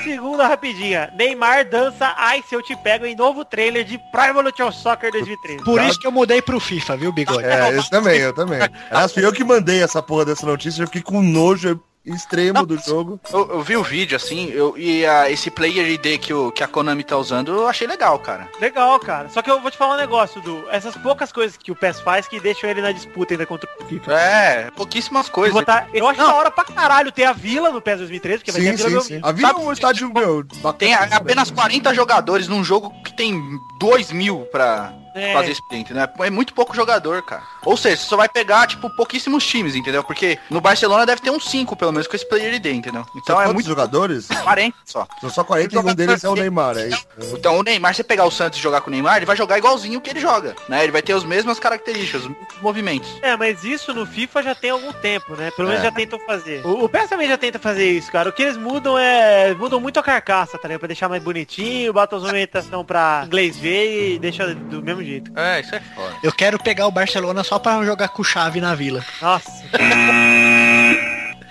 Segunda 0.02 0.46
rapidinha. 0.46 1.12
Neymar 1.16 1.68
dança 1.68 2.14
Ai 2.16 2.42
Se 2.48 2.54
Eu 2.54 2.62
Te 2.62 2.74
Pego 2.76 3.04
em 3.04 3.14
novo 3.14 3.44
trailer 3.44 3.84
de 3.84 3.98
Pro 4.10 4.22
Evolution 4.22 4.72
Soccer 4.72 5.12
2013. 5.12 5.64
Por 5.64 5.82
isso 5.82 5.98
que 5.98 6.06
eu 6.06 6.12
mudei 6.12 6.40
pro 6.40 6.58
FIFA, 6.58 6.96
viu, 6.96 7.12
bigode? 7.12 7.44
É, 7.44 7.76
eu 7.76 7.84
também, 7.90 8.18
eu 8.18 8.32
também. 8.32 8.60
Aliás, 8.90 9.12
fui 9.12 9.24
eu 9.24 9.32
que 9.32 9.44
mandei 9.44 9.82
essa 9.82 10.02
porra 10.02 10.24
dessa 10.24 10.46
notícia, 10.46 10.82
eu 10.82 10.86
fiquei 10.86 11.02
com 11.02 11.20
nojo 11.20 11.80
extremo 12.14 12.64
do 12.66 12.78
jogo. 12.78 13.20
Eu, 13.32 13.50
eu 13.52 13.62
vi 13.62 13.76
o 13.76 13.82
vídeo, 13.82 14.16
assim, 14.16 14.50
eu, 14.50 14.76
e 14.76 15.04
a- 15.06 15.30
esse 15.30 15.50
player 15.50 15.88
ID 15.90 16.18
que, 16.18 16.32
o, 16.32 16.50
que 16.52 16.62
a 16.64 16.68
Konami 16.68 17.04
tá 17.04 17.16
usando, 17.16 17.52
eu 17.52 17.68
achei 17.68 17.86
legal, 17.86 18.18
cara. 18.18 18.48
Legal, 18.60 18.98
cara. 19.00 19.28
Só 19.28 19.42
que 19.42 19.50
eu 19.50 19.60
vou 19.60 19.70
te 19.70 19.76
falar 19.76 19.94
um 19.94 19.98
negócio, 19.98 20.40
Du. 20.40 20.64
Essas 20.70 20.96
poucas 20.96 21.30
coisas 21.32 21.56
que 21.56 21.70
o 21.72 21.76
PES 21.76 22.00
faz 22.00 22.26
que 22.28 22.40
deixam 22.40 22.68
ele 22.70 22.80
na 22.82 22.92
disputa 22.92 23.34
ainda 23.34 23.46
contra 23.46 23.68
o 23.80 23.84
FIFA. 23.84 24.12
É, 24.12 24.70
pouquíssimas 24.72 25.28
coisas. 25.28 25.64
tá- 25.64 25.86
eu 25.92 26.06
acho 26.08 26.20
Não. 26.20 26.28
da 26.28 26.34
hora 26.34 26.50
pra 26.50 26.64
caralho 26.64 27.10
ter 27.12 27.24
a 27.24 27.32
Vila 27.32 27.70
no 27.70 27.80
PES 27.80 27.98
2013, 27.98 28.38
porque 28.38 28.52
vai 28.52 28.60
ter 28.60 28.68
a 28.68 28.70
Sim, 28.72 28.76
Vila 28.76 28.88
sim, 28.88 28.94
meu- 28.94 29.02
sim. 29.02 29.20
A 29.22 29.32
vida 29.32 29.48
é 29.48 29.54
um 29.54 29.72
estádio, 29.72 30.12
meu, 30.12 30.44
bacana. 30.56 30.74
Tem 30.78 30.94
apenas 30.94 31.50
40 31.50 31.94
jogadores 31.94 32.49
num 32.49 32.62
jogo 32.64 32.92
que 33.02 33.12
tem 33.16 33.40
2 33.80 34.10
mil 34.12 34.40
pra 34.52 34.92
É. 35.19 35.33
fazer 35.33 35.52
sprint, 35.52 35.93
né? 35.93 36.09
É 36.21 36.31
muito 36.31 36.54
pouco 36.54 36.75
jogador, 36.75 37.23
cara. 37.23 37.43
Ou 37.65 37.76
seja, 37.76 37.97
você 37.97 38.04
só 38.07 38.17
vai 38.17 38.28
pegar, 38.28 38.67
tipo, 38.67 38.89
pouquíssimos 38.91 39.47
times, 39.47 39.75
entendeu? 39.75 40.02
Porque 40.04 40.39
no 40.50 40.61
Barcelona 40.61 41.04
deve 41.04 41.21
ter 41.21 41.31
uns 41.31 41.45
5, 41.50 41.76
pelo 41.76 41.93
menos, 41.93 42.07
com 42.07 42.17
esse 42.17 42.26
player 42.28 42.54
ID, 42.54 42.67
entendeu? 42.67 43.04
Então 43.17 43.41
é 43.41 43.52
muito 43.52 43.67
jogadores? 43.67 44.26
40 44.28 44.76
só. 44.85 45.07
São 45.21 45.31
só 45.31 45.45
40 45.45 45.75
e 45.75 45.78
um 45.78 45.95
deles 45.95 46.25
é 46.25 46.28
o 46.28 46.35
Neymar, 46.35 46.76
é 46.78 46.89
isso. 46.89 47.07
Então 47.35 47.59
o 47.59 47.63
Neymar, 47.63 47.95
você 47.95 48.04
pegar 48.04 48.25
o 48.25 48.31
Santos 48.31 48.59
e 48.59 48.63
jogar 48.63 48.81
com 48.81 48.89
o 48.89 48.93
Neymar, 48.93 49.17
ele 49.19 49.26
vai 49.26 49.37
jogar 49.37 49.59
igualzinho 49.59 49.99
o 49.99 50.02
que 50.02 50.11
ele 50.11 50.21
joga, 50.21 50.54
né? 50.69 50.83
Ele 50.83 50.93
vai 50.93 51.02
ter 51.02 51.13
as 51.13 51.25
mesmas 51.25 51.59
características, 51.59 52.23
os 52.23 52.28
mesmos 52.28 52.47
movimentos. 52.63 53.09
É, 53.23 53.37
mas 53.37 53.65
isso 53.65 53.93
no 53.93 54.07
FIFA 54.07 54.43
já 54.43 54.54
tem 54.54 54.71
algum 54.71 54.93
tempo, 54.93 55.35
né? 55.37 55.50
Pelo 55.50 55.69
É. 55.69 55.73
menos 55.73 55.85
já 55.85 55.93
tentam 55.93 56.19
fazer. 56.21 56.65
O, 56.65 56.85
o 56.85 56.89
PES 56.89 57.09
também 57.09 57.28
já 57.28 57.37
tenta 57.37 57.59
fazer 57.59 57.91
isso, 57.91 58.11
cara. 58.11 58.28
O 58.28 58.33
que 58.33 58.43
eles 58.43 58.57
mudam 58.57 58.99
é. 58.99 59.54
Mudam 59.54 59.81
muito 59.81 59.99
a 59.99 60.02
carcaça, 60.02 60.59
tá 60.59 60.69
ligado? 60.69 60.81
Pra 60.81 60.87
deixar 60.89 61.09
mais 61.09 61.23
bonitinho, 61.23 61.93
bota 61.93 62.17
as 62.17 62.23
movimentação 62.23 62.85
pra 62.85 63.23
inglês 63.26 63.57
ver 63.57 64.15
e 64.15 64.19
deixa 64.19 64.54
do 64.54 64.83
mesmo 64.83 65.02
jeito. 65.02 65.07
É, 65.36 65.60
isso 65.60 65.75
é 65.75 65.80
foda. 65.80 66.14
Eu 66.23 66.32
quero 66.32 66.58
pegar 66.58 66.86
o 66.86 66.90
Barcelona 66.90 67.42
só 67.42 67.58
pra 67.58 67.84
jogar 67.84 68.08
com 68.08 68.23
chave 68.23 68.60
na 68.60 68.75
vila. 68.75 69.04
Nossa. 69.21 69.50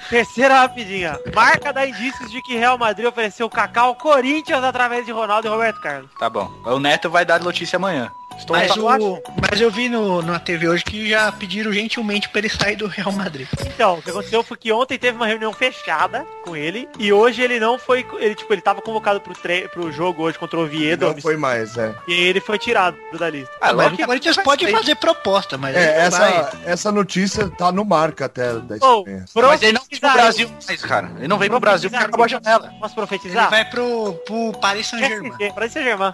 Terceira 0.09 0.61
rapidinha. 0.61 1.19
Marca 1.35 1.73
dá 1.73 1.85
indícios 1.85 2.31
de 2.31 2.41
que 2.41 2.55
Real 2.55 2.77
Madrid 2.77 3.05
ofereceu 3.05 3.49
ao 3.75 3.95
Corinthians 3.95 4.63
através 4.63 5.05
de 5.05 5.11
Ronaldo 5.11 5.47
e 5.47 5.51
Roberto 5.51 5.81
Carlos. 5.81 6.09
Tá 6.17 6.29
bom. 6.29 6.49
O 6.65 6.79
Neto 6.79 7.09
vai 7.09 7.25
dar 7.25 7.41
notícia 7.41 7.75
amanhã. 7.75 8.09
Estou 8.37 8.55
Mas, 8.55 8.75
eu 8.75 8.85
o, 8.85 9.23
mas 9.49 9.59
eu 9.61 9.71
vi 9.71 9.89
no, 9.89 10.21
na 10.21 10.39
TV 10.39 10.67
hoje 10.69 10.83
que 10.83 11.09
já 11.09 11.31
pediram 11.31 11.71
gentilmente 11.73 12.29
pra 12.29 12.39
ele 12.39 12.49
sair 12.49 12.75
do 12.75 12.87
Real 12.87 13.11
Madrid. 13.11 13.47
Então, 13.65 13.95
o 13.97 14.01
que 14.01 14.09
aconteceu 14.09 14.43
foi 14.43 14.57
que 14.57 14.71
ontem 14.71 14.97
teve 14.97 15.17
uma 15.17 15.25
reunião 15.27 15.51
fechada 15.51 16.25
com 16.43 16.55
ele 16.55 16.87
e 16.99 17.11
hoje 17.11 17.41
ele 17.41 17.59
não 17.59 17.77
foi. 17.79 18.05
Ele, 18.19 18.35
tipo, 18.35 18.53
ele 18.53 18.61
tava 18.61 18.81
convocado 18.81 19.19
pro, 19.19 19.33
tre 19.33 19.67
pro 19.67 19.91
jogo 19.91 20.23
hoje 20.23 20.37
contra 20.37 20.57
o 20.59 20.63
Oviedo. 20.63 21.07
Não 21.07 21.21
foi 21.21 21.35
mais, 21.35 21.77
é. 21.77 21.93
E 22.07 22.13
ele 22.13 22.39
foi 22.39 22.57
tirado 22.57 22.95
da 23.17 23.29
lista. 23.29 23.51
Ah, 23.59 23.73
Mas 23.73 23.93
o 23.93 23.97
Corinthians 24.05 24.37
pode 24.37 24.69
fazer 24.71 24.95
proposta, 24.95 25.57
mas 25.57 25.75
ele 25.75 25.85
É, 25.85 26.09
vai. 26.09 26.37
essa, 26.37 26.59
essa 26.65 26.91
notícia 26.91 27.49
tá 27.49 27.71
no 27.71 27.83
marca 27.83 28.25
até 28.25 28.53
da 28.53 28.75
Espanha. 28.75 29.25
Mas 29.35 29.61
ele 29.63 29.73
não 29.73 29.81
vem 29.89 29.99
pro 29.99 30.11
Brasil 30.13 30.49
mais, 30.67 30.81
cara. 30.81 31.11
Ele 31.17 31.27
não 31.27 31.37
vem 31.37 31.49
pro 31.49 31.59
Brasil 31.59 31.89
porque 31.89 32.05
acabou 32.05 32.25
a 32.25 32.27
janela. 32.27 32.73
Posso 32.79 32.93
Ele 32.93 33.07
profetizar? 33.07 33.49
vai 33.49 33.65
pro, 33.65 34.13
pro 34.25 34.51
Paris 34.59 34.87
Saint-Germain. 34.87 35.51
Paris 35.53 35.71
Saint-Germain. 35.73 36.13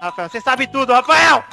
Rafael, 0.00 0.28
você 0.28 0.40
sabe 0.40 0.66
tudo, 0.66 0.92
Rafael! 0.92 1.43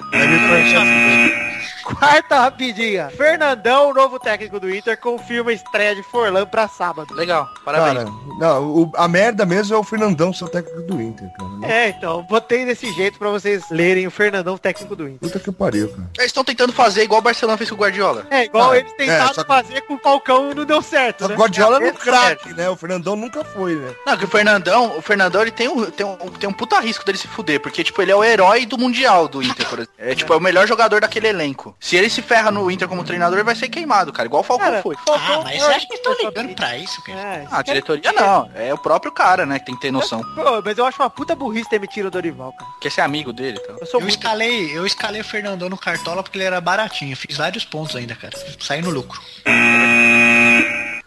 Quarta 1.84 2.40
rapidinha. 2.40 3.10
Fernandão, 3.10 3.94
novo 3.94 4.20
técnico 4.20 4.60
do 4.60 4.74
Inter, 4.74 4.98
confirma 5.00 5.50
a 5.50 5.54
estreia 5.54 5.96
de 5.96 6.04
Forlan 6.04 6.46
pra 6.46 6.68
sábado. 6.68 7.14
Legal, 7.14 7.50
parabéns. 7.66 8.06
Cara, 8.06 8.16
não, 8.40 8.64
o- 8.66 8.92
a 8.96 9.08
merda 9.08 9.46
mesmo 9.46 9.76
é 9.76 9.78
o 9.78 9.84
Fernandão, 9.84 10.32
seu 10.32 10.48
técnico 10.48 10.82
do 10.84 11.02
Inter, 11.02 11.28
cara. 11.38 11.74
É, 11.74 11.90
então, 11.90 12.22
botei 12.24 12.66
desse 12.66 12.92
jeito 12.94 13.18
pra 13.20 13.30
vocês 13.30 13.64
lerem 13.72 14.06
o 14.08 14.12
Fernandão, 14.12 14.58
técnico 14.58 14.96
do 14.96 15.08
Inter. 15.08 15.20
Puta 15.30 15.40
que 15.40 15.52
pariu, 15.52 15.90
cara. 15.90 16.04
Eles 16.18 16.28
estão 16.28 16.44
tentando 16.44 16.72
fazer 16.72 17.04
igual 17.04 17.20
o 17.20 17.24
Barcelona 17.24 17.58
fez 17.58 17.70
com 17.70 17.76
o 17.76 17.80
Guardiola. 17.80 18.26
É, 18.30 18.46
igual 18.46 18.72
Ah, 18.72 18.78
eles 18.78 18.94
tentaram 18.94 19.32
é, 19.32 19.34
só 19.34 19.44
fazer 19.44 19.82
com 19.82 19.96
o 19.96 20.00
Falcão 20.00 20.52
e 20.52 20.56
não 20.56 20.66
deu 20.66 20.82
certo, 20.82 21.26
O 21.26 21.28
né? 21.30 21.36
Guardiola 21.36 21.78
É, 21.78 21.92
no 21.92 21.94
craque, 21.98 22.54
né? 22.54 22.70
O 22.70 22.76
Fernandão 22.76 23.16
nunca 23.16 23.44
foi, 23.44 23.76
né? 23.76 23.92
Não, 24.06 24.18
que 24.18 24.26
o 24.26 24.30
Fernandão, 24.30 24.98
o 24.98 25.02
Fernandão 25.02 25.42
ele 25.42 25.52
tem 25.52 25.68
um, 25.68 25.84
tem, 25.90 26.06
um, 26.06 26.16
tem 26.16 26.48
um 26.50 26.54
puta 26.54 26.80
risco 26.80 27.04
dele 27.06 27.18
se 27.18 27.28
fuder, 27.28 27.60
porque, 27.60 27.84
tipo, 27.84 28.02
ele 28.02 28.12
é 28.12 28.16
o 28.16 28.24
herói 28.24 28.66
do 28.66 28.78
Mundial 28.78 29.28
do 29.28 29.42
Inter, 29.44 29.68
por 29.68 29.80
exemplo. 29.80 29.81
É, 29.98 30.16
tipo, 30.16 30.34
é 30.34 30.38
o 30.38 30.40
melhor 30.40 30.68
jogador 30.68 31.02
daquele 31.02 31.28
elenco. 31.28 31.76
Se 31.80 31.96
ele 31.96 32.10
se 32.10 32.22
ferra 32.22 32.52
no 32.52 32.70
Inter 32.70 32.88
como 32.88 33.04
treinador, 33.04 33.38
ele 33.38 33.46
vai 33.46 33.56
ser 33.56 33.70
queimado, 33.70 34.12
cara, 34.14 34.28
igual 34.28 34.42
o 34.42 34.46
Falcão 34.46 34.68
Cara, 34.70 34.82
foi. 34.82 34.96
Ah, 35.10 35.42
mas 35.44 35.62
você 35.62 35.72
acha 35.72 35.88
que 35.88 35.94
estão 35.96 36.14
ligando 36.14 36.56
pra 36.56 36.78
isso, 36.78 37.02
cara? 37.04 37.20
É, 37.20 37.48
Ah, 37.52 37.60
a 37.60 37.62
diretoria 37.62 38.12
não, 38.12 38.50
é 38.56 38.74
o 38.74 38.78
próprio 38.78 39.12
cara, 39.12 39.46
né, 39.46 39.60
que 39.60 39.66
tem 39.66 39.76
que 39.76 39.82
ter 39.82 39.92
noção. 39.92 40.22
Pô, 40.36 40.62
mas 40.64 40.78
eu 40.78 40.86
acho 40.86 41.02
uma 41.02 41.10
puta 41.10 41.36
burrice 41.36 41.70
ter 41.70 41.80
metido 41.80 42.08
o 42.08 42.12
Dorival, 42.12 42.54
cara. 42.54 42.72
Quer 42.82 42.92
ser 42.92 43.02
amigo 43.02 43.32
dele, 43.34 43.60
então. 43.62 43.78
Eu 43.80 43.86
sou 43.86 44.00
Eu 44.00 44.06
muito... 44.06 44.18
escalei, 44.18 44.78
eu 44.78 44.86
escalei 44.86 45.22
o 45.22 45.26
Fernandão 45.26 45.70
no 45.70 45.78
Cartola 45.78 46.24
porque 46.24 46.38
ele 46.38 46.46
era 46.46 46.62
baratinho. 46.62 47.16
Fiz 47.16 47.38
vários 47.38 47.66
pontos 47.66 47.96
ainda, 47.96 48.16
cara. 48.16 48.34
Saí 48.60 48.82
no 48.82 48.90
lucro. 48.90 49.22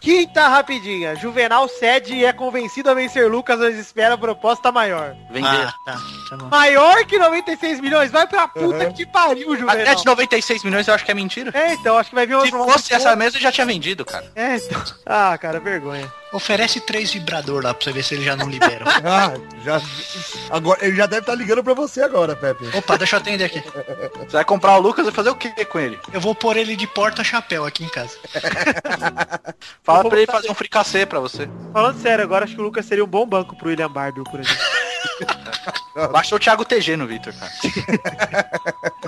Quinta 0.05 0.47
rapidinha. 0.47 1.15
Juvenal 1.15 1.67
cede 1.67 2.13
e 2.13 2.23
é 2.25 2.31
convencido 2.31 2.91
a 2.91 2.93
vencer 2.93 3.27
Lucas, 3.27 3.57
mas 3.57 3.75
espera 3.75 4.15
proposta 4.15 4.71
maior. 4.71 5.15
Vender. 5.31 5.47
Ah, 5.47 5.73
tá. 5.83 5.97
Tá. 6.29 6.37
Maior 6.45 7.03
que 7.05 7.17
96 7.17 7.79
milhões? 7.81 8.11
Vai 8.11 8.27
pra 8.27 8.47
puta 8.47 8.85
Uhum. 8.85 8.93
que 8.93 9.03
pariu, 9.03 9.55
Juvenal. 9.57 9.81
Até 9.81 9.95
de 9.95 10.05
96 10.05 10.63
milhões 10.63 10.87
eu 10.87 10.93
acho 10.93 11.03
que 11.03 11.09
é 11.09 11.15
mentira. 11.15 11.49
É, 11.55 11.73
então, 11.73 11.97
acho 11.97 12.09
que 12.09 12.15
vai 12.15 12.27
vir 12.27 12.39
Se 12.41 12.51
fosse 12.51 12.93
essa 12.93 13.15
mesa, 13.15 13.37
eu 13.37 13.41
já 13.41 13.51
tinha 13.51 13.65
vendido, 13.65 14.05
cara. 14.05 14.31
É, 14.35 14.57
então. 14.57 14.83
Ah, 15.07 15.35
cara, 15.39 15.59
vergonha. 15.59 16.11
Oferece 16.33 16.81
três 16.81 17.13
vibrador 17.13 17.63
lá 17.63 17.73
pra 17.73 17.81
você 17.83 17.93
ver 17.93 18.03
se 18.03 18.13
ele 18.13 18.25
já 18.25 18.35
não 18.35 18.47
libera. 18.49 18.83
Ah, 19.05 19.31
já. 19.63 19.81
Agora, 20.51 20.85
ele 20.85 20.95
já 20.95 21.05
deve 21.05 21.21
estar 21.21 21.33
ligando 21.35 21.63
pra 21.63 21.73
você 21.73 22.01
agora, 22.01 22.35
Pepe. 22.35 22.69
Opa, 22.77 22.97
deixa 22.97 23.15
eu 23.15 23.19
atender 23.21 23.45
aqui. 23.45 23.63
Você 24.25 24.31
vai 24.33 24.43
comprar 24.45 24.75
o 24.77 24.81
Lucas 24.81 25.07
e 25.07 25.11
fazer 25.11 25.29
o 25.29 25.35
que 25.35 25.63
com 25.65 25.79
ele? 25.79 25.97
Eu 26.11 26.19
vou 26.19 26.33
pôr 26.35 26.57
ele 26.57 26.75
de 26.75 26.85
porta-chapéu 26.87 27.65
aqui 27.65 27.83
em 27.85 27.89
casa. 27.89 28.17
Fala 29.83 29.94
Eu 29.97 30.01
vou 30.01 30.09
pra 30.09 30.19
ele 30.19 30.31
fazer 30.31 30.51
um 30.51 30.55
fricassê 30.55 31.05
pra 31.05 31.19
você. 31.19 31.49
Falando 31.71 32.01
sério, 32.01 32.23
agora 32.23 32.45
acho 32.45 32.55
que 32.55 32.61
o 32.61 32.63
Lucas 32.63 32.85
seria 32.85 33.03
um 33.03 33.07
bom 33.07 33.25
banco 33.25 33.55
pro 33.55 33.69
William 33.69 33.89
Barbie, 33.89 34.23
por 34.23 34.39
exemplo. 34.39 34.63
Baixou 36.11 36.37
o 36.37 36.39
Thiago 36.39 36.65
TG 36.65 36.97
no 36.97 37.07
Victor, 37.07 37.33
cara. 37.33 37.51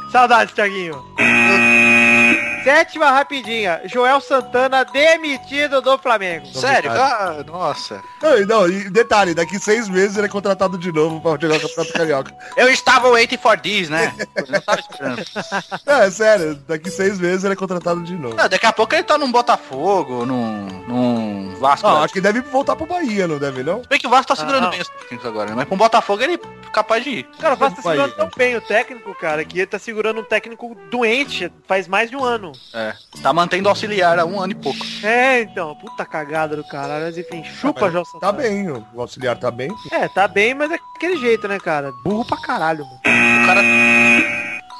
Saudades, 0.11 0.53
Thiaguinho. 0.53 1.03
Sétima 2.63 3.11
rapidinha. 3.11 3.81
Joel 3.85 4.19
Santana 4.19 4.83
demitido 4.83 5.81
do 5.81 5.97
Flamengo. 5.97 6.45
Sério? 6.47 6.91
Ah, 6.91 7.43
nossa. 7.45 8.01
Não, 8.21 8.37
e- 8.37 8.45
não, 8.45 8.67
e 8.67 8.89
detalhe, 8.89 9.33
daqui 9.33 9.57
seis 9.59 9.87
meses 9.87 10.17
ele 10.17 10.25
é 10.27 10.29
contratado 10.29 10.77
de 10.77 10.91
novo 10.91 11.21
pra 11.21 11.31
jogar 11.39 11.57
o 11.57 11.61
Campeonato 11.61 11.93
Carioca. 11.93 12.35
Eu 12.57 12.69
estava 12.69 13.09
waiting 13.09 13.37
for 13.37 13.57
this, 13.59 13.89
né? 13.89 14.13
Não 14.49 14.61
tava 14.61 14.79
esperando. 14.79 15.23
É, 15.85 16.09
sério, 16.11 16.55
daqui 16.67 16.89
seis 16.91 17.17
meses 17.19 17.43
ele 17.43 17.53
é 17.53 17.55
contratado 17.55 18.03
de 18.03 18.13
novo. 18.13 18.35
Não, 18.35 18.47
daqui 18.49 18.65
a 18.65 18.73
pouco 18.73 18.93
ele 18.93 19.03
tá 19.03 19.17
num 19.17 19.31
Botafogo, 19.31 20.25
num, 20.25 20.65
num 20.87 21.55
Vasco. 21.59 21.87
Né? 21.89 22.03
acho 22.03 22.13
que 22.13 22.21
deve 22.21 22.41
voltar 22.41 22.75
pro 22.75 22.85
Bahia, 22.85 23.27
não 23.27 23.37
deve 23.39 23.63
não? 23.63 23.81
Se 23.83 23.87
bem 23.89 23.99
que 23.99 24.07
o 24.07 24.09
Vasco 24.09 24.27
tá 24.27 24.35
segurando 24.35 24.67
Ah. 24.67 24.69
bem 24.69 24.81
os 24.81 24.87
técnicos 24.89 25.25
agora, 25.25 25.49
né? 25.49 25.55
Mas 25.55 25.67
com 25.67 25.75
o 25.75 25.77
Botafogo 25.77 26.21
ele 26.21 26.33
é 26.35 26.69
capaz 26.71 27.03
de 27.03 27.09
ir. 27.09 27.23
Cara, 27.39 27.53
o 27.53 27.57
Vasco 27.57 27.77
tá 27.77 27.81
segurando 27.81 28.11
cara. 28.13 28.29
tão 28.29 28.37
bem 28.37 28.55
o 28.55 28.61
técnico, 28.61 29.15
cara, 29.15 29.43
que 29.45 29.59
ele 29.59 29.67
tá 29.67 29.79
segurando 29.79 30.19
um 30.21 30.23
técnico 30.23 30.75
doente 30.91 31.51
faz 31.67 31.87
mais 31.87 32.09
de 32.09 32.15
um 32.15 32.23
ano. 32.23 32.51
É. 32.73 32.93
Tá 33.21 33.33
mantendo 33.33 33.69
auxiliar 33.69 34.19
há 34.19 34.25
um 34.25 34.39
ano 34.39 34.53
e 34.53 34.55
pouco. 34.55 34.79
É, 35.03 35.41
então, 35.41 35.75
puta 35.75 36.05
cagada 36.05 36.55
do 36.55 36.63
cara. 36.63 36.99
Mas 36.99 37.17
enfim, 37.17 37.43
chupa, 37.43 37.89
Joel 37.89 38.03
Tá 38.19 38.31
bem, 38.31 38.69
o 38.69 38.85
auxiliar 39.01 39.37
tá 39.37 39.49
bem. 39.49 39.69
É, 39.91 40.07
tá 40.07 40.27
bem, 40.27 40.53
mas 40.53 40.71
é 40.71 40.79
aquele 40.95 41.17
jeito, 41.17 41.47
né, 41.47 41.59
cara? 41.59 41.91
Burro 42.03 42.25
pra 42.25 42.37
caralho, 42.37 42.85
mano. 42.85 42.99
O 43.43 43.45
cara. 43.47 44.36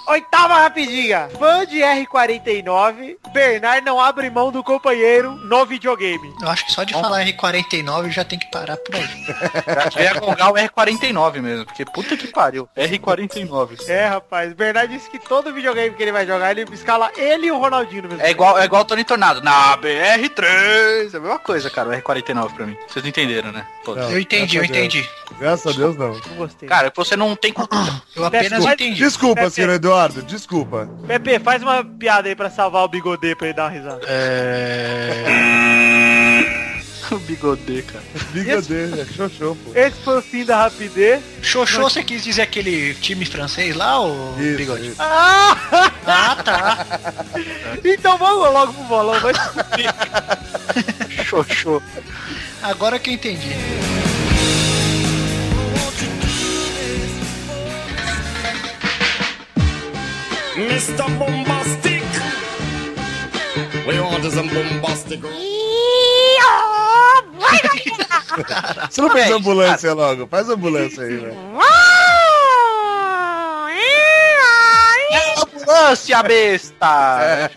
Oitava 0.07 0.53
rapidinha. 0.55 1.29
Fã 1.37 1.65
de 1.65 1.79
R49, 1.79 3.17
Bernard 3.33 3.85
não 3.85 3.99
abre 3.99 4.29
mão 4.29 4.51
do 4.51 4.63
companheiro 4.63 5.31
no 5.31 5.65
videogame. 5.65 6.33
Eu 6.41 6.47
acho 6.47 6.65
que 6.65 6.71
só 6.71 6.83
de 6.83 6.93
falar 6.93 7.25
R49 7.25 8.09
já 8.09 8.23
tem 8.23 8.39
que 8.39 8.49
parar 8.49 8.77
por 8.77 8.95
aí. 8.95 9.03
ia 10.01 10.13
gongar 10.13 10.51
o 10.51 10.55
R49 10.55 11.41
mesmo, 11.41 11.65
porque 11.65 11.83
puta 11.85 12.15
que 12.15 12.27
pariu. 12.27 12.69
R49. 12.77 13.87
É, 13.87 14.05
rapaz. 14.07 14.53
Bernard 14.53 14.93
disse 14.93 15.09
que 15.09 15.19
todo 15.19 15.53
videogame 15.53 15.93
que 15.95 16.01
ele 16.01 16.11
vai 16.13 16.25
jogar, 16.25 16.51
ele 16.57 16.65
escala 16.73 17.11
ele 17.17 17.47
e 17.47 17.51
o 17.51 17.57
Ronaldinho 17.59 18.03
no 18.03 18.09
mesmo. 18.09 18.23
É 18.23 18.31
igual, 18.31 18.57
é 18.57 18.63
igual 18.65 18.83
o 18.83 18.85
Tony 18.85 19.03
Tornado. 19.03 19.41
Na 19.41 19.77
BR3. 19.77 21.13
É 21.13 21.17
a 21.17 21.19
mesma 21.19 21.39
coisa, 21.39 21.69
cara, 21.69 21.89
o 21.89 21.91
R49 21.91 22.53
pra 22.53 22.65
mim. 22.65 22.77
Vocês 22.87 23.05
entenderam, 23.05 23.51
né? 23.51 23.65
Não, 23.85 24.09
Eu 24.09 24.19
entendi, 24.19 24.57
eu 24.57 24.63
entendi. 24.63 25.07
Graças 25.39 25.73
a 25.73 25.77
Deus 25.77 25.97
não. 25.97 26.13
Não 26.13 26.35
gostei. 26.37 26.67
Cara, 26.67 26.91
você 26.95 27.15
não 27.15 27.35
tem. 27.35 27.53
Eu 28.15 28.25
apenas 28.25 28.63
Mas- 28.63 28.73
entendi. 28.73 28.95
Desculpa, 28.95 29.49
senhor 29.49 29.69
Eduardo, 29.71 29.96
desculpa. 30.25 30.89
Pepe, 31.07 31.39
faz 31.39 31.61
uma 31.63 31.83
piada 31.83 32.29
aí 32.29 32.35
pra 32.35 32.49
salvar 32.49 32.83
o 32.83 32.87
bigodê 32.87 33.35
pra 33.35 33.47
ele 33.47 33.55
dar 33.55 33.63
uma 33.63 33.69
risada. 33.69 34.01
É... 34.07 35.23
o 37.11 37.19
bigodê, 37.19 37.81
cara. 37.81 38.03
Bigode, 38.31 38.73
é 38.99 39.05
xoxô, 39.05 39.55
pô. 39.55 39.71
Esse 39.73 39.99
foi 40.01 40.17
o 40.17 40.21
fim 40.21 40.45
da 40.45 40.63
rapidez. 40.63 41.23
Xoxô, 41.41 41.83
você 41.83 42.03
quis 42.03 42.23
dizer 42.23 42.43
aquele 42.43 42.93
time 42.95 43.25
francês 43.25 43.75
lá, 43.75 43.99
ou 43.99 44.35
Isso, 44.39 44.57
bigode? 44.57 44.87
isso. 44.87 44.97
Ah! 44.99 45.57
Ah, 46.05 46.35
tá. 46.43 46.85
então 47.83 48.17
vamos 48.17 48.51
logo 48.53 48.73
pro 48.73 48.83
bolão. 48.83 49.19
Vai 49.19 49.33
Xoxô. 51.25 51.81
Agora 52.61 52.99
que 52.99 53.09
eu 53.09 53.13
entendi. 53.13 53.55
Mr. 60.57 61.05
Bombastic. 61.19 62.01
We 63.85 63.99
want 64.01 64.23
some 64.25 64.49
bombastic. 64.49 65.21
Você 68.89 69.01
não 69.01 69.09
fez 69.11 69.29
ambulância 69.31 69.93
logo? 69.93 70.27
Faz 70.27 70.49
ambulância 70.49 71.03
aí, 71.03 71.17
velho. 71.17 71.37
Ambulância, 75.37 76.23
besta! 76.23 77.49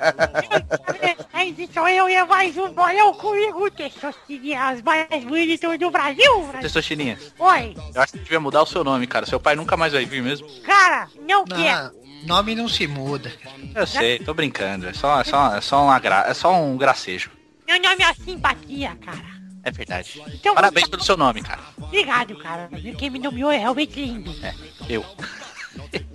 Mas 1.33 1.59
então 1.59 1.89
eu 1.89 2.09
ia 2.09 2.27
mais 2.27 2.57
um 2.57 2.71
bolão 2.73 3.15
comigo, 3.15 3.71
Testosterinhas 3.71 4.83
mais 4.83 5.25
bonitas 5.25 5.79
do 5.79 5.91
Brasil. 5.91 6.41
Brasil. 6.43 6.61
Testostirinhas. 6.61 7.33
Oi, 7.39 7.75
Eu 7.95 8.03
acho 8.03 8.13
que 8.13 8.19
devia 8.19 8.41
mudar 8.41 8.63
o 8.63 8.67
seu 8.67 8.85
nome, 8.85 9.07
cara. 9.07 9.27
Seu 9.27 9.41
pai 9.41 9.55
nunca 9.55 9.77
mais 9.77 9.93
vai 9.93 10.05
vir 10.05 10.23
mesmo. 10.23 10.47
cara, 10.63 11.09
não 11.27 11.45
quer. 11.45 11.83
Não, 11.83 11.93
nome 12.27 12.55
não 12.55 12.69
se 12.69 12.87
muda. 12.87 13.33
Eu 13.75 13.87
sei, 13.87 14.19
tô 14.19 14.35
brincando. 14.35 14.89
É 14.89 14.93
só, 14.93 15.21
é 15.21 15.25
só, 15.25 15.55
é 15.57 15.61
só, 15.61 15.85
uma 15.85 15.99
gra... 15.99 16.25
é 16.27 16.35
só 16.35 16.55
um 16.55 16.77
gracejo. 16.77 17.31
Meu 17.67 17.81
nome 17.81 18.03
é 18.03 18.15
simpatia, 18.15 18.97
cara. 18.97 19.41
É 19.63 19.71
verdade. 19.71 20.23
Então, 20.35 20.55
Parabéns 20.55 20.89
pelo 20.89 21.03
seu 21.03 21.17
nome, 21.17 21.43
cara. 21.43 21.61
Obrigado, 21.79 22.37
cara. 22.37 22.69
Quem 22.97 23.11
me 23.11 23.19
nomeou 23.19 23.51
é 23.51 23.59
realmente 23.59 24.01
lindo. 24.01 24.35
Eu. 24.89 25.05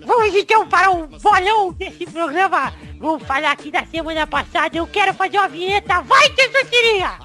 Vamos 0.05 0.35
então 0.35 0.67
para 0.67 0.91
o 0.91 1.07
bolão 1.07 1.71
desse 1.73 2.05
programa. 2.05 2.73
Vamos 2.99 3.23
falar 3.23 3.51
aqui 3.51 3.71
da 3.71 3.85
semana 3.85 4.27
passada. 4.27 4.77
Eu 4.77 4.87
quero 4.87 5.13
fazer 5.13 5.37
uma 5.37 5.47
vinheta. 5.47 6.01
Vai, 6.01 6.29
Testosterinha! 6.31 7.19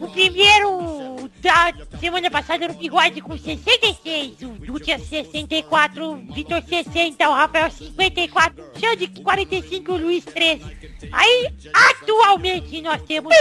O 0.00 0.10
primeiro 0.10 1.07
da 1.40 1.72
semana 1.98 2.30
passada 2.30 2.64
era 2.64 2.72
o 2.72 2.76
Bigode 2.76 3.20
com 3.20 3.36
66, 3.36 4.42
o 4.42 4.48
Du 4.48 4.80
tinha 4.80 4.98
64, 4.98 6.04
o 6.04 6.16
Vitor 6.32 6.62
60, 6.62 7.28
o 7.28 7.32
Rafael 7.32 7.70
54, 7.70 8.64
o 8.64 8.80
Xande 8.80 9.06
45 9.08 9.90
e 9.90 9.94
o 9.94 9.96
Luiz 9.98 10.24
13. 10.24 10.64
Aí, 11.12 11.48
atualmente, 11.72 12.80
nós 12.82 13.02
temos... 13.02 13.32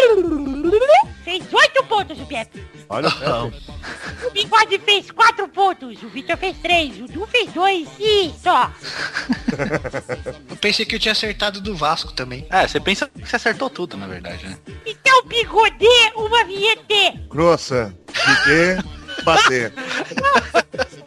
Fez 1.24 1.44
8 1.52 1.84
pontos 1.86 2.20
o 2.20 2.26
Pepe. 2.26 2.66
Olha, 2.90 3.10
Pepe. 3.12 3.78
O 4.26 4.32
Bigode 4.32 4.80
fez 4.80 5.12
4 5.12 5.48
pontos, 5.50 6.02
o 6.04 6.10
Vitor 6.10 6.38
fez 6.38 6.58
3, 6.60 7.02
o 7.02 7.08
Du 7.08 7.26
fez 7.28 7.52
2 7.52 7.90
e 8.00 8.32
só. 8.42 8.72
Eu 10.50 10.56
pensei 10.58 10.86
que 10.86 10.96
eu 10.96 11.00
tinha 11.00 11.12
acertado 11.12 11.62
do 11.62 11.76
Vasco 11.76 12.12
também. 12.12 12.46
É, 12.50 12.68
você 12.68 12.80
pensa 12.80 13.08
que 13.08 13.28
você 13.28 13.36
acertou 13.36 13.70
tudo, 13.70 13.98
na 13.98 14.08
verdade, 14.08 14.46
né? 14.46 14.58
Então, 14.86 15.24
Bigodê, 15.26 16.12
uma 16.16 16.44
vinheta. 16.46 17.20
Grossa, 17.30 17.87
piquê, 18.08 18.78
bater. 19.24 19.74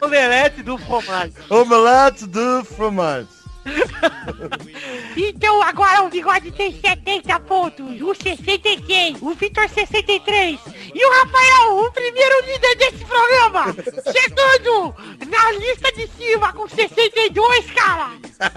Omelete 0.01 0.63
do 0.63 0.77
Fromage. 0.77 1.33
Omelete 1.49 2.27
do 2.27 2.65
fromage. 2.65 3.41
Então 5.15 5.61
agora 5.61 6.03
o 6.03 6.09
Bigode 6.09 6.51
tem 6.51 6.79
70 6.79 7.39
pontos, 7.41 8.01
o 8.01 8.15
66, 8.15 9.21
o 9.21 9.33
Vitor 9.33 9.67
63 9.69 10.59
e 10.93 11.05
o 11.05 11.11
Rafael, 11.11 11.85
o 11.85 11.91
primeiro 11.91 12.45
líder 12.45 12.75
desse 12.75 13.05
programa, 13.05 13.65
chegando 14.11 14.95
na 15.29 15.51
lista 15.51 15.91
de 15.93 16.07
cima 16.17 16.53
com 16.53 16.67
62, 16.67 17.71
cara. 17.71 18.11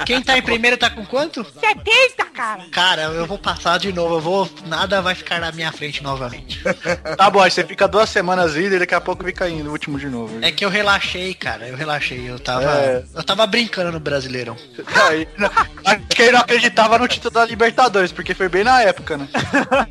Quem 0.07 0.23
tá 0.23 0.37
em 0.39 0.43
primeiro 0.43 0.77
tá 0.77 0.91
com 0.91 1.05
quanto? 1.07 1.45
70, 1.45 2.25
cara. 2.33 2.65
Cara, 2.71 3.03
eu 3.03 3.27
vou 3.27 3.39
passar 3.39 3.79
de 3.79 3.93
novo, 3.93 4.15
eu 4.17 4.21
vou. 4.21 4.51
Nada 4.67 5.01
vai 5.03 5.15
ficar 5.15 5.41
na 5.41 5.53
minha 5.53 5.71
frente 5.73 6.03
novamente. 6.03 6.63
Tá 7.17 7.31
bom, 7.31 7.41
aí 7.41 7.51
você 7.51 7.65
fica 7.65 7.87
duas 7.89 8.09
semanas 8.11 8.55
líder 8.55 8.77
e 8.77 8.79
daqui 8.81 8.95
a 8.95 9.01
pouco 9.01 9.25
fica 9.25 9.49
indo 9.49 9.69
o 9.69 9.73
último 9.73 9.99
de 9.99 10.07
novo. 10.09 10.39
É 10.43 10.51
que 10.51 10.65
eu 10.65 10.69
relaxei, 10.71 11.35
cara. 11.35 11.69
Eu 11.69 11.77
relaxei. 11.77 12.29
Eu 12.29 12.39
tava. 12.39 12.65
É. 12.65 13.05
Eu 13.15 13.23
tava 13.23 13.47
brincando 13.47 13.93
no 13.93 14.01
Brasileirão. 14.01 14.57
Aí, 15.09 15.29
não- 15.37 15.51
acho 15.85 16.01
que 16.09 16.23
ele 16.23 16.33
não 16.33 16.41
acreditava 16.41 16.99
no 16.99 17.07
título 17.09 17.33
da 17.35 17.45
Libertadores, 17.45 18.13
porque 18.13 18.35
foi 18.35 18.49
bem 18.49 18.65
na 18.65 18.81
época, 18.83 19.17
né? 19.17 19.29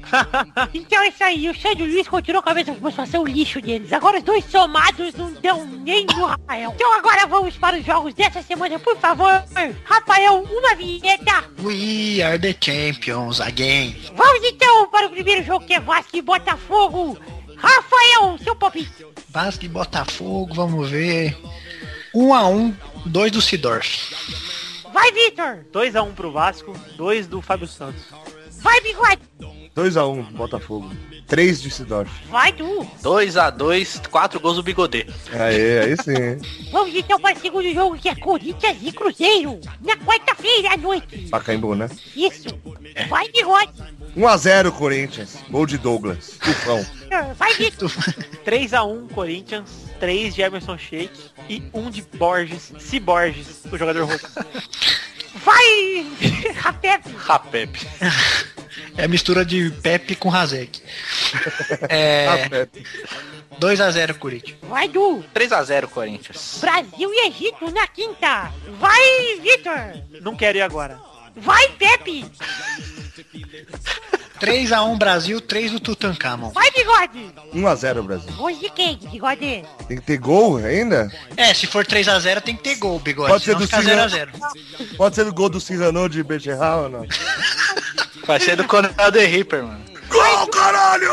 Então 0.74 1.02
é 1.02 1.08
isso 1.10 1.24
aí, 1.24 1.50
o 1.50 1.54
Xande 1.54 1.84
e 1.84 1.88
o 1.88 1.92
Luiz 1.92 2.08
continuam 2.08 2.42
com 2.42 2.50
a 2.50 2.54
mesma 2.54 2.74
pontuação 2.76 3.24
lixo 3.26 3.62
deles. 3.62 3.92
Agora 3.94 4.18
os 4.18 4.24
dois 4.24 4.44
somados 4.46 5.14
não 5.16 5.32
dão 5.34 5.66
nem 5.66 6.06
no 6.06 6.26
Rafael. 6.26 6.72
Então 6.76 6.94
agora 6.98 7.26
vamos 7.28 7.56
para 7.58 7.78
os 7.78 7.86
jogos 7.86 8.14
dessa 8.14 8.42
semana, 8.42 8.78
por 8.80 8.98
favor. 8.98 9.44
Rafael, 9.86 10.44
uma 10.44 10.76
vinheta. 10.76 11.44
We 11.62 12.22
are 12.22 12.40
the 12.40 12.56
champions 12.60 13.40
again. 13.40 13.96
Vamos 14.16 14.44
então 14.44 14.90
para 14.90 15.08
o 15.08 15.10
primeiro 15.10 15.44
jogo 15.44 15.66
que 15.66 15.74
é 15.74 15.80
Vasco 15.80 16.16
e 16.16 16.22
Botafogo. 16.22 17.18
Rafael, 17.58 18.38
seu 18.44 18.56
palpite. 18.56 19.06
Vasco 19.30 19.66
e 19.66 19.68
Botafogo, 19.68 20.54
vamos 20.54 20.90
ver. 20.90 21.38
Um 22.14 22.34
a 22.34 22.48
um, 22.48 22.76
dois 23.06 23.32
do 23.32 23.42
Sidorf. 23.42 24.14
Vai, 24.94 25.12
Vitor. 25.12 25.66
2x1 25.74 26.14
pro 26.14 26.32
Vasco, 26.32 26.74
2 26.96 27.26
do 27.26 27.42
Fábio 27.42 27.68
Santos. 27.68 28.04
Vai, 28.62 28.80
Bigode. 28.82 29.22
2x1, 29.76 30.32
Botafogo. 30.34 30.92
3 31.28 31.62
de 31.62 31.72
Sidorf. 31.72 32.12
Vai, 32.30 32.52
Du. 32.52 32.86
2x2, 33.02 34.08
4 34.08 34.40
gols 34.40 34.56
do 34.58 34.64
Bigode. 34.64 35.08
Aí, 35.32 35.80
aí 35.80 35.98
sim. 35.98 36.70
Vamos 36.72 36.94
então 36.94 37.20
para 37.20 37.36
o 37.38 37.40
segundo 37.40 37.74
jogo, 37.74 37.98
que 37.98 38.10
é 38.10 38.16
Corinthians 38.16 38.78
e 38.82 38.92
Cruzeiro. 38.92 39.60
Na 39.82 39.96
quarta-feira 39.98 40.74
à 40.74 40.78
noite. 40.78 41.28
Pacaembu, 41.30 41.76
né? 41.76 41.90
Isso. 42.16 42.48
Vai, 43.10 43.30
Bigode. 43.30 43.72
1x0 44.16 44.72
Corinthians. 44.72 45.38
Gol 45.50 45.66
de 45.66 45.78
Douglas. 45.78 46.38
Tufão. 46.42 46.86
Vai, 47.38 47.54
Vitor. 47.58 47.90
3x1 48.46 49.10
Corinthians, 49.14 49.70
3 50.00 50.36
de 50.36 50.42
Emerson 50.42 50.78
Sheik 50.78 51.12
e 51.50 51.64
1 51.74 51.90
de 51.90 52.02
Borges, 52.18 52.74
se 52.80 53.00
Borges, 53.00 53.62
o 53.72 53.78
jogador 53.78 54.06
rouco. 54.06 54.30
Vai, 55.44 56.06
Rapep. 56.56 57.10
Rapep. 57.18 57.88
É 58.98 59.06
a 59.06 59.08
mistura 59.08 59.44
de 59.46 59.72
Pepe 59.82 60.16
com 60.16 60.30
Razek. 60.30 60.82
É. 61.90 62.68
2x0 63.60 64.14
Corinthians. 64.16 64.58
Vai, 64.64 64.88
Du. 64.88 65.24
3x0 65.34 65.88
Corinthians. 65.88 66.58
Brasil 66.62 67.10
e 67.14 67.28
Egito 67.28 67.72
na 67.72 67.88
quinta. 67.88 68.52
Vai, 68.80 69.02
Vitor. 69.42 70.22
Não 70.22 70.36
quero 70.36 70.58
ir 70.58 70.62
agora. 70.62 71.00
Vai, 71.36 71.68
Pepe. 71.70 72.26
3x1 74.40 74.98
Brasil, 74.98 75.40
3 75.40 75.72
do 75.72 75.80
Tutankhamon. 75.80 76.50
Vai, 76.50 76.70
Bigode. 76.72 77.34
1x0 77.54 78.02
Brasil. 78.04 78.30
Hoje 78.38 78.60
de 78.60 78.70
quem, 78.70 78.98
Bigode? 78.98 79.64
Tem 79.88 79.98
que 79.98 80.04
ter 80.04 80.18
gol 80.18 80.58
ainda? 80.58 81.12
É, 81.38 81.54
se 81.54 81.66
for 81.66 81.86
3x0 81.86 82.42
tem 82.42 82.56
que 82.56 82.64
ter 82.64 82.76
gol, 82.76 83.00
bigode. 83.00 83.32
Pode 83.32 83.44
ser 83.44 83.52
senão 83.52 83.60
do 83.62 83.66
fica 83.68 83.82
Cigano. 83.82 84.10
0x0. 84.10 84.98
Pode 84.98 85.16
ser 85.16 85.24
do 85.24 85.34
gol 85.34 85.50
do 85.50 85.62
Cizano 85.62 86.10
de 86.10 86.22
Becherral 86.24 86.84
ou 86.84 86.90
não? 86.90 87.06
Vai 88.26 88.40
ser 88.40 88.56
do 88.56 88.64
Coronel 88.66 89.12
The 89.12 89.26
Reaper, 89.26 89.64
mano. 89.64 89.84
Gol, 90.10 90.48
caralho! 90.48 91.12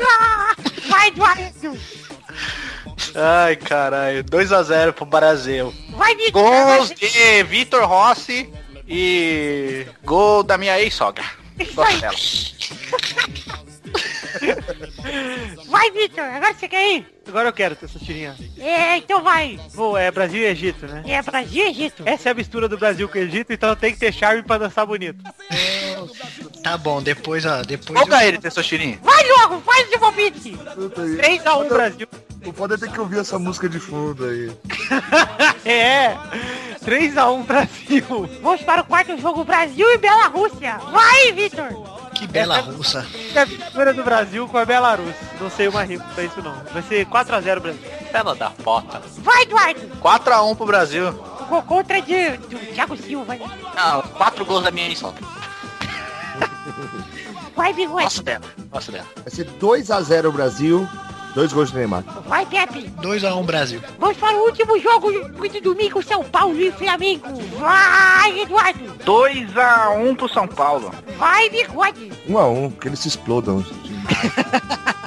Ah, 0.00 0.54
vai, 0.88 1.08
Eduardo. 1.08 1.78
Ai, 3.14 3.56
caralho. 3.56 4.24
2x0 4.24 4.92
pro 4.92 5.04
Brasil. 5.04 5.74
Vai, 5.90 6.14
Vitor. 6.14 6.42
Gols 6.42 6.90
de 6.90 7.42
Vitor 7.44 7.84
Rossi 7.84 8.52
e 8.86 9.86
gol 10.04 10.42
da 10.42 10.56
minha 10.56 10.80
ex-sogra. 10.80 11.24
Gosto 11.74 12.00
dela. 12.00 12.16
Vai, 15.66 15.90
Vitor. 15.90 16.24
Agora 16.24 16.54
você 16.54 16.68
quer 16.68 16.96
ir? 16.96 17.17
Agora 17.28 17.48
eu 17.48 17.52
quero 17.52 17.76
ter 17.76 17.86
essa 17.86 17.98
tirinha. 17.98 18.34
É, 18.58 18.96
então 18.96 19.22
vai. 19.22 19.58
Pô, 19.74 19.96
é 19.96 20.10
Brasil 20.10 20.40
e 20.40 20.46
Egito, 20.46 20.86
né? 20.86 21.02
É 21.06 21.20
Brasil 21.22 21.64
e 21.66 21.68
Egito. 21.70 22.02
Essa 22.06 22.28
é 22.30 22.32
a 22.32 22.34
mistura 22.34 22.68
do 22.68 22.78
Brasil 22.78 23.08
com 23.08 23.18
o 23.18 23.20
Egito, 23.20 23.52
então 23.52 23.74
tem 23.76 23.92
que 23.92 23.98
ter 23.98 24.12
charme 24.12 24.42
pra 24.42 24.58
dançar 24.58 24.86
bonito. 24.86 25.22
Tá 26.62 26.76
bom, 26.76 27.02
depois, 27.02 27.44
ó, 27.46 27.62
depois. 27.62 27.98
Qual 28.00 28.20
eu- 28.20 28.26
ele, 28.28 28.38
Tessochirinho? 28.38 28.98
Vai 29.02 29.24
logo, 29.40 29.60
faz 29.60 29.88
o 29.92 29.98
palpite. 29.98 30.56
3x1 31.16 31.68
Brasil. 31.68 32.08
Não 32.44 32.52
pode 32.52 32.78
ter 32.78 32.90
que 32.90 33.00
ouvir 33.00 33.18
essa 33.18 33.38
música 33.38 33.68
de 33.68 33.78
fundo 33.80 34.24
aí. 34.24 34.50
É, 35.64 36.16
3x1 36.84 37.44
Brasil. 37.44 38.04
Vamos 38.40 38.62
para 38.62 38.80
o 38.80 38.84
quarto 38.84 39.18
jogo, 39.20 39.44
Brasil 39.44 39.86
e 39.92 39.98
Bela-Rússia. 39.98 40.78
Vai, 40.90 41.32
Vitor. 41.32 41.98
Que 42.14 42.26
bela 42.26 42.58
russa. 42.58 43.06
É 43.34 43.38
a 43.40 43.44
vitória 43.44 43.94
do 43.94 44.02
Brasil 44.02 44.48
com 44.48 44.58
a 44.58 44.64
Belarus. 44.64 45.14
Não 45.40 45.48
sei 45.50 45.68
uma 45.68 45.84
rima 45.84 46.04
pra 46.14 46.24
isso 46.24 46.42
não. 46.42 46.54
Vai 46.72 46.82
ser 46.82 47.04
4x0 47.24 47.60
Brasil. 47.60 47.80
Bela 48.12 48.34
da 48.34 48.50
pota. 48.50 49.02
Vai, 49.18 49.42
Eduardo. 49.42 49.80
4x1 50.02 50.56
pro 50.56 50.66
Brasil. 50.66 51.08
O 51.08 51.44
gol 51.46 51.62
contra 51.62 52.00
de, 52.00 52.30
do 52.36 52.58
Thiago 52.74 52.96
Silva. 52.96 53.34
né? 53.34 53.50
Não, 53.76 54.02
4 54.02 54.44
gols 54.44 54.64
da 54.64 54.70
minha 54.70 54.86
ex-sogra. 54.88 55.22
Vai, 57.56 57.72
Bigode. 57.72 58.04
Gosto 58.04 58.22
dela. 58.22 58.44
Gosto 58.70 58.92
dela. 58.92 59.06
Vai 59.16 59.30
ser 59.30 59.46
2x0 59.60 60.32
Brasil. 60.32 60.88
Dois 61.34 61.52
gols 61.52 61.70
de 61.70 61.76
Neymar. 61.76 62.02
Vai, 62.26 62.46
Pepe. 62.46 62.90
2x1 63.02 63.44
Brasil. 63.44 63.80
Vamos 63.98 64.16
para 64.16 64.36
o 64.36 64.44
último 64.44 64.78
jogo 64.80 65.10
de 65.48 65.60
domingo, 65.60 66.02
São 66.02 66.24
Paulo 66.24 66.58
e 66.58 66.72
Flamengo. 66.72 67.26
Vai, 67.58 68.40
Eduardo. 68.40 68.80
2x1 69.04 70.16
pro 70.16 70.28
São 70.28 70.48
Paulo. 70.48 70.90
Vai, 71.16 71.50
Bigode. 71.50 72.10
1x1, 72.28 72.78
que 72.78 72.88
eles 72.88 72.98
se 73.00 73.08
explodam. 73.08 73.64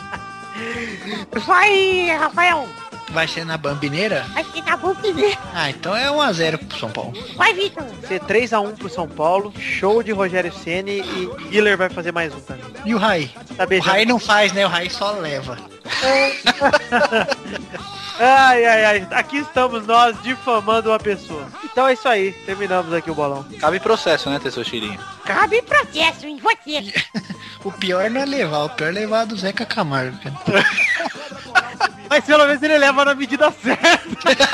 Vai, 1.45 2.10
Rafael. 2.17 2.67
Vai 3.12 3.28
ser 3.28 3.45
na 3.45 3.58
Bambineira? 3.58 4.26
Acho 4.36 4.52
que 4.54 4.62
tá 4.62 4.78
bom 4.78 4.95
primeiro. 4.95 5.38
Ah, 5.54 5.69
então 5.69 5.95
é 5.95 6.08
1x0 6.08 6.58
pro 6.65 6.80
São 6.80 6.89
Paulo. 6.89 7.13
Vai, 7.36 7.54
Vitor. 7.54 7.84
Vai 7.84 8.08
ser 8.08 8.21
3x1 8.21 8.78
pro 8.78 8.89
São 8.89 9.08
Paulo. 9.08 9.54
Show 9.60 10.02
de 10.02 10.12
Rogério 10.13 10.54
Ceni 10.54 11.02
e 11.02 11.30
Hiller 11.56 11.78
vai 11.78 11.89
fazer 11.89 12.13
mais 12.13 12.34
um 12.34 12.39
também. 12.39 12.63
E 12.86 12.95
o 12.95 12.97
Rai? 12.97 13.30
Tá 13.58 13.65
O. 13.65 13.84
Rai 13.84 14.06
não 14.06 14.17
faz, 14.17 14.54
né? 14.54 14.65
O 14.65 14.69
Rai 14.69 14.89
só 14.89 15.12
leva. 15.12 15.58
Ai, 18.23 18.65
ai, 18.65 18.86
ai. 18.86 19.08
Aqui 19.12 19.38
estamos 19.38 19.88
nós 19.88 20.15
difamando 20.21 20.89
uma 20.89 20.99
pessoa. 20.99 21.47
Então 21.63 21.88
é 21.88 21.93
isso 21.93 22.08
aí. 22.08 22.34
Terminamos 22.45 22.93
aqui 22.93 23.10
o 23.10 23.15
bolão. 23.15 23.43
Cabe 23.60 23.80
processo, 23.80 24.30
né, 24.30 24.38
Tessochirinho? 24.38 24.99
Cabe 25.25 25.60
processo 25.63 26.27
em 26.27 26.38
você. 26.38 26.93
O 27.63 27.71
pior 27.71 28.10
não 28.10 28.21
é 28.21 28.25
levar, 28.25 28.63
o 28.63 28.69
pior 28.69 28.88
é 28.88 28.91
levar 28.91 29.23
do 29.23 29.38
Zeca 29.38 29.67
Camargo, 29.67 30.17
cara. 30.17 30.65
Mas 32.10 32.25
pelo 32.25 32.47
menos 32.47 32.63
ele 32.63 32.75
leva 32.75 33.06
na 33.06 33.13
medida 33.13 33.51
certa. 33.51 34.47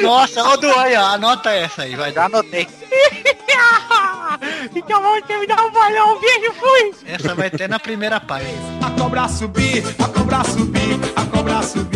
Nossa, 0.00 0.42
ô 0.42 0.78
aí, 0.78 0.96
ó, 0.96 1.08
anota 1.08 1.50
essa 1.50 1.82
aí, 1.82 1.94
vai. 1.94 2.10
Já 2.10 2.24
anotei. 2.24 2.66
Então 4.74 5.02
vamos 5.02 5.26
terminar 5.26 5.64
o 5.64 5.70
bolão. 5.70 6.20
Beijo, 6.20 6.52
fui. 6.54 6.94
Essa 7.06 7.34
vai 7.34 7.50
ter 7.50 7.68
na 7.68 7.78
primeira 7.78 8.20
página. 8.20 8.50
A 8.86 8.90
cobra 8.90 9.28
subir, 9.28 9.84
a 9.98 10.08
cobra 10.08 10.44
subir, 10.44 10.98
a 11.16 11.24
cobra 11.24 11.62
subir. 11.62 11.89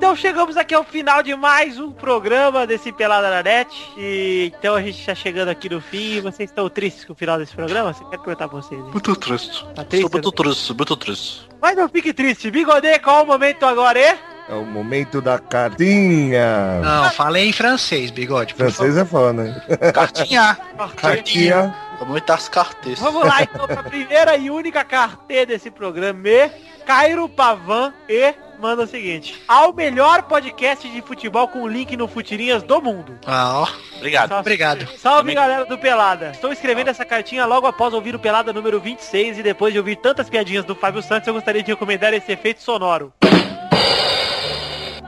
Então 0.00 0.16
chegamos 0.16 0.56
aqui 0.56 0.72
ao 0.74 0.82
final 0.82 1.22
de 1.22 1.36
mais 1.36 1.78
um 1.78 1.92
programa 1.92 2.66
desse 2.66 2.90
Pelada 2.90 3.28
na 3.28 3.42
Net. 3.42 3.68
E 3.98 4.50
então 4.56 4.74
a 4.74 4.80
gente 4.80 4.98
está 4.98 5.14
chegando 5.14 5.50
aqui 5.50 5.68
no 5.68 5.78
fim. 5.78 6.14
E 6.14 6.20
vocês 6.22 6.48
estão 6.48 6.70
tristes 6.70 7.04
com 7.04 7.12
o 7.12 7.14
final 7.14 7.36
desse 7.36 7.54
programa? 7.54 7.92
Você 7.92 8.02
quer 8.04 8.16
perguntar 8.16 8.48
pra 8.48 8.62
vocês? 8.62 8.80
hein? 8.80 8.90
Muito 8.90 9.14
triste. 9.14 9.62
Tá 9.74 9.84
triste? 9.84 10.00
Sou 10.04 10.10
muito 10.10 10.32
triste, 10.32 10.72
muito 10.72 10.96
triste. 10.96 11.48
Mas 11.60 11.76
não 11.76 11.86
fique 11.86 12.14
triste. 12.14 12.50
Bigode, 12.50 12.98
qual 13.00 13.24
o 13.24 13.26
momento 13.26 13.66
agora, 13.66 14.00
hein? 14.00 14.16
É 14.48 14.54
o 14.54 14.64
momento 14.64 15.20
da 15.20 15.38
cartinha. 15.38 16.80
Não, 16.82 17.10
falei 17.10 17.50
em 17.50 17.52
francês, 17.52 18.10
bigode. 18.10 18.54
Francês 18.54 18.96
é 18.96 19.04
foda, 19.04 19.34
né? 19.34 19.62
Cartinha. 19.92 20.58
Cartinha. 20.96 21.76
Muitas 22.06 22.48
cartas. 22.48 22.98
Vamos 22.98 23.26
lá, 23.26 23.42
então, 23.42 23.66
pra 23.66 23.82
primeira 23.82 24.34
e 24.34 24.50
única 24.50 24.82
carteira 24.82 25.44
desse 25.44 25.70
programa. 25.70 26.26
E 26.26 26.50
Cairo 26.86 27.28
Pavan 27.28 27.92
e 28.08 28.34
manda 28.60 28.82
o 28.82 28.86
seguinte. 28.86 29.40
Ao 29.48 29.72
melhor 29.72 30.22
podcast 30.22 30.88
de 30.88 31.00
futebol 31.02 31.48
com 31.48 31.66
link 31.66 31.96
no 31.96 32.06
Futirinhas 32.06 32.62
do 32.62 32.80
mundo. 32.82 33.18
Ah, 33.26 33.62
ó. 33.62 33.96
Obrigado. 33.96 34.28
Salve. 34.28 34.40
Obrigado. 34.40 34.88
Salve 34.98 35.34
galera 35.34 35.64
do 35.64 35.78
Pelada. 35.78 36.30
Estou 36.30 36.52
escrevendo 36.52 36.88
essa 36.88 37.04
cartinha 37.04 37.46
logo 37.46 37.66
após 37.66 37.94
ouvir 37.94 38.14
o 38.14 38.18
Pelada 38.18 38.52
número 38.52 38.78
26 38.80 39.38
e 39.38 39.42
depois 39.42 39.72
de 39.72 39.78
ouvir 39.78 39.96
tantas 39.96 40.28
piadinhas 40.28 40.64
do 40.64 40.74
Fábio 40.74 41.02
Santos, 41.02 41.26
eu 41.26 41.34
gostaria 41.34 41.62
de 41.62 41.70
recomendar 41.70 42.12
esse 42.12 42.30
efeito 42.32 42.62
sonoro. 42.62 43.12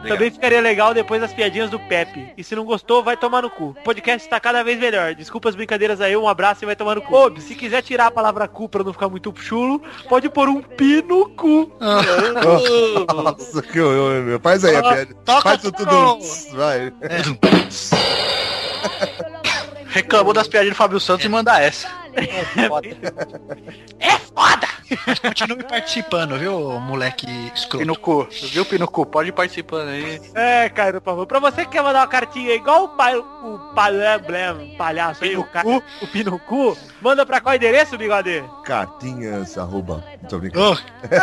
Também 0.09 0.31
ficaria 0.31 0.61
legal 0.61 0.95
depois 0.95 1.21
das 1.21 1.33
piadinhas 1.33 1.71
do 1.71 1.79
Pepe. 1.79 2.33
E 2.37 2.45
se 2.45 2.55
não 2.55 2.65
gostou, 2.65 3.03
vai 3.03 3.17
tomar 3.17 3.43
no 3.43 3.51
cu. 3.51 3.71
O 3.71 3.75
podcast 3.85 4.27
está 4.27 4.39
cada 4.41 4.63
vez 4.63 4.79
melhor. 4.79 5.15
Desculpa 5.15 5.49
as 5.49 5.55
brincadeiras 5.55 6.01
aí, 6.01 6.17
um 6.17 6.29
abraço 6.29 6.65
e 6.65 6.67
vai 6.67 6.77
tomar 6.77 6.97
no 6.97 7.03
cu. 7.03 7.15
Ô, 7.15 7.41
se 7.41 7.55
quiser 7.55 7.83
tirar 7.83 8.07
a 8.07 8.11
palavra 8.11 8.49
cu 8.49 8.69
pra 8.69 8.83
não 8.85 8.93
ficar 8.93 9.09
muito 9.09 9.33
chulo, 9.37 9.81
pode 10.09 10.29
pôr 10.29 10.49
um 10.49 10.61
pi 10.61 11.03
no 11.03 11.29
cu. 11.31 11.73
Nossa, 13.15 13.63
que 13.63 13.81
horror, 13.81 14.23
meu. 14.23 14.41
Faz 14.41 14.65
aí 14.65 14.77
a 14.77 14.83
piada. 14.83 15.15
Toca 15.25 15.43
Faz 15.43 15.65
o 15.65 15.73
tudo. 15.73 16.19
Vai. 16.55 16.93
Reclamou 19.93 20.33
das 20.33 20.49
piadinhas 20.49 20.75
do 20.75 20.79
Fábio 20.79 20.99
Santos 20.99 21.27
e 21.27 21.29
manda 21.29 21.61
essa. 21.61 21.87
É 23.99 24.19
foda. 24.19 24.67
Continue 25.23 25.63
participando, 25.65 26.39
viu, 26.39 26.79
moleque 26.81 27.27
escroto. 27.55 27.79
Pinucu. 27.79 28.29
Viu, 28.51 28.65
Pinucu? 28.65 29.07
Pode 29.07 29.31
ir 29.31 29.33
participando 29.33 29.89
aí. 29.89 30.21
É, 30.35 30.69
Cairo, 30.69 31.01
por 31.01 31.11
favor. 31.11 31.27
Pra 31.27 31.39
você 31.39 31.65
que 31.65 31.73
quer 31.73 31.83
mandar 31.83 32.01
uma 32.01 32.07
cartinha 32.07 32.55
igual 32.55 32.85
o, 32.85 32.89
pa 32.89 33.17
o 33.17 33.59
palhaço, 33.75 34.25
palhaço 34.77 35.25
aí, 35.25 35.37
o, 35.37 35.47
o 36.03 36.07
Pinucu, 36.07 36.77
manda 37.01 37.25
pra 37.25 37.41
qual 37.41 37.55
endereço, 37.55 37.97
bigode? 37.97 38.45
Cartinhas, 38.65 39.57
arroba. 39.57 40.05
Tô 40.29 40.39
brincando. 40.39 40.73
Ô, 40.73 40.77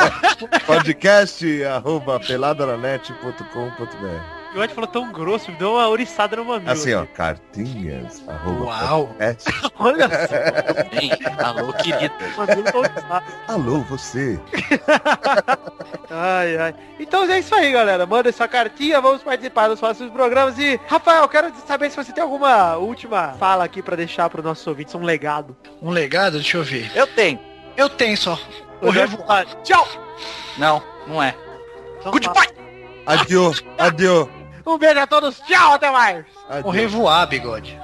Podcast, 0.66 1.64
arroba 1.66 2.20
peladananet.com.br 2.20 4.39
O 4.50 4.54
bigode 4.54 4.74
falou 4.74 4.90
tão 4.90 5.12
grosso, 5.12 5.52
me 5.52 5.58
deu 5.58 5.74
uma 5.74 5.88
oriçada 5.88 6.36
no 6.36 6.44
mamilo. 6.44 6.72
Assim, 6.72 6.94
ó, 6.94 7.06
cartinhas. 7.06 8.24
arroba 8.28 8.66
Uau. 8.66 9.16
Olha 9.78 10.10
só, 10.10 11.00
Hein? 11.00 11.12
Alô, 11.38 11.72
querido. 11.74 12.14
tá. 13.08 13.24
Alô, 13.48 13.82
você. 13.82 14.40
Ai, 16.12 16.58
ai. 16.58 16.76
Então 17.00 17.24
é 17.32 17.38
isso 17.38 17.54
aí, 17.54 17.72
galera. 17.72 18.04
Manda 18.08 18.32
sua 18.32 18.48
cartinha, 18.48 19.00
vamos 19.00 19.22
participar 19.22 19.68
dos 19.68 19.80
próximos 19.80 20.12
programas. 20.12 20.58
E, 20.58 20.80
Rafael, 20.88 21.28
quero 21.30 21.54
saber 21.68 21.92
se 21.92 21.98
você 21.98 22.12
tem 22.12 22.24
alguma 22.24 22.78
última 22.78 23.36
fala 23.40 23.64
aqui 23.64 23.80
pra 23.84 23.96
deixar 23.96 24.28
para 24.28 24.42
nossos 24.42 24.66
ouvintes, 24.66 24.96
um 24.96 25.04
legado. 25.04 25.56
Um 25.80 25.92
legado, 25.92 26.34
deixa 26.34 26.58
eu 26.58 26.64
ver. 26.64 26.92
Eu 26.96 27.06
tenho. 27.06 27.40
Eu 27.78 27.88
tenho 27.90 28.18
só. 28.18 28.40
O 28.82 28.88
Eu 28.88 28.92
revo... 28.92 29.24
Tchau! 29.64 29.88
Não, 30.58 30.82
não 31.08 31.22
é. 31.22 31.36
Então, 32.00 32.12
Goodbye! 32.12 32.59
Adio, 33.10 33.52
adio. 33.80 34.30
Um 34.64 34.78
beijo 34.78 35.00
a 35.00 35.08
todos, 35.08 35.40
tchau, 35.48 35.74
até 35.74 35.90
mais! 35.90 36.24
O 36.48 36.54
adio. 36.54 36.70
revoar, 36.70 37.28
bigode. 37.28 37.76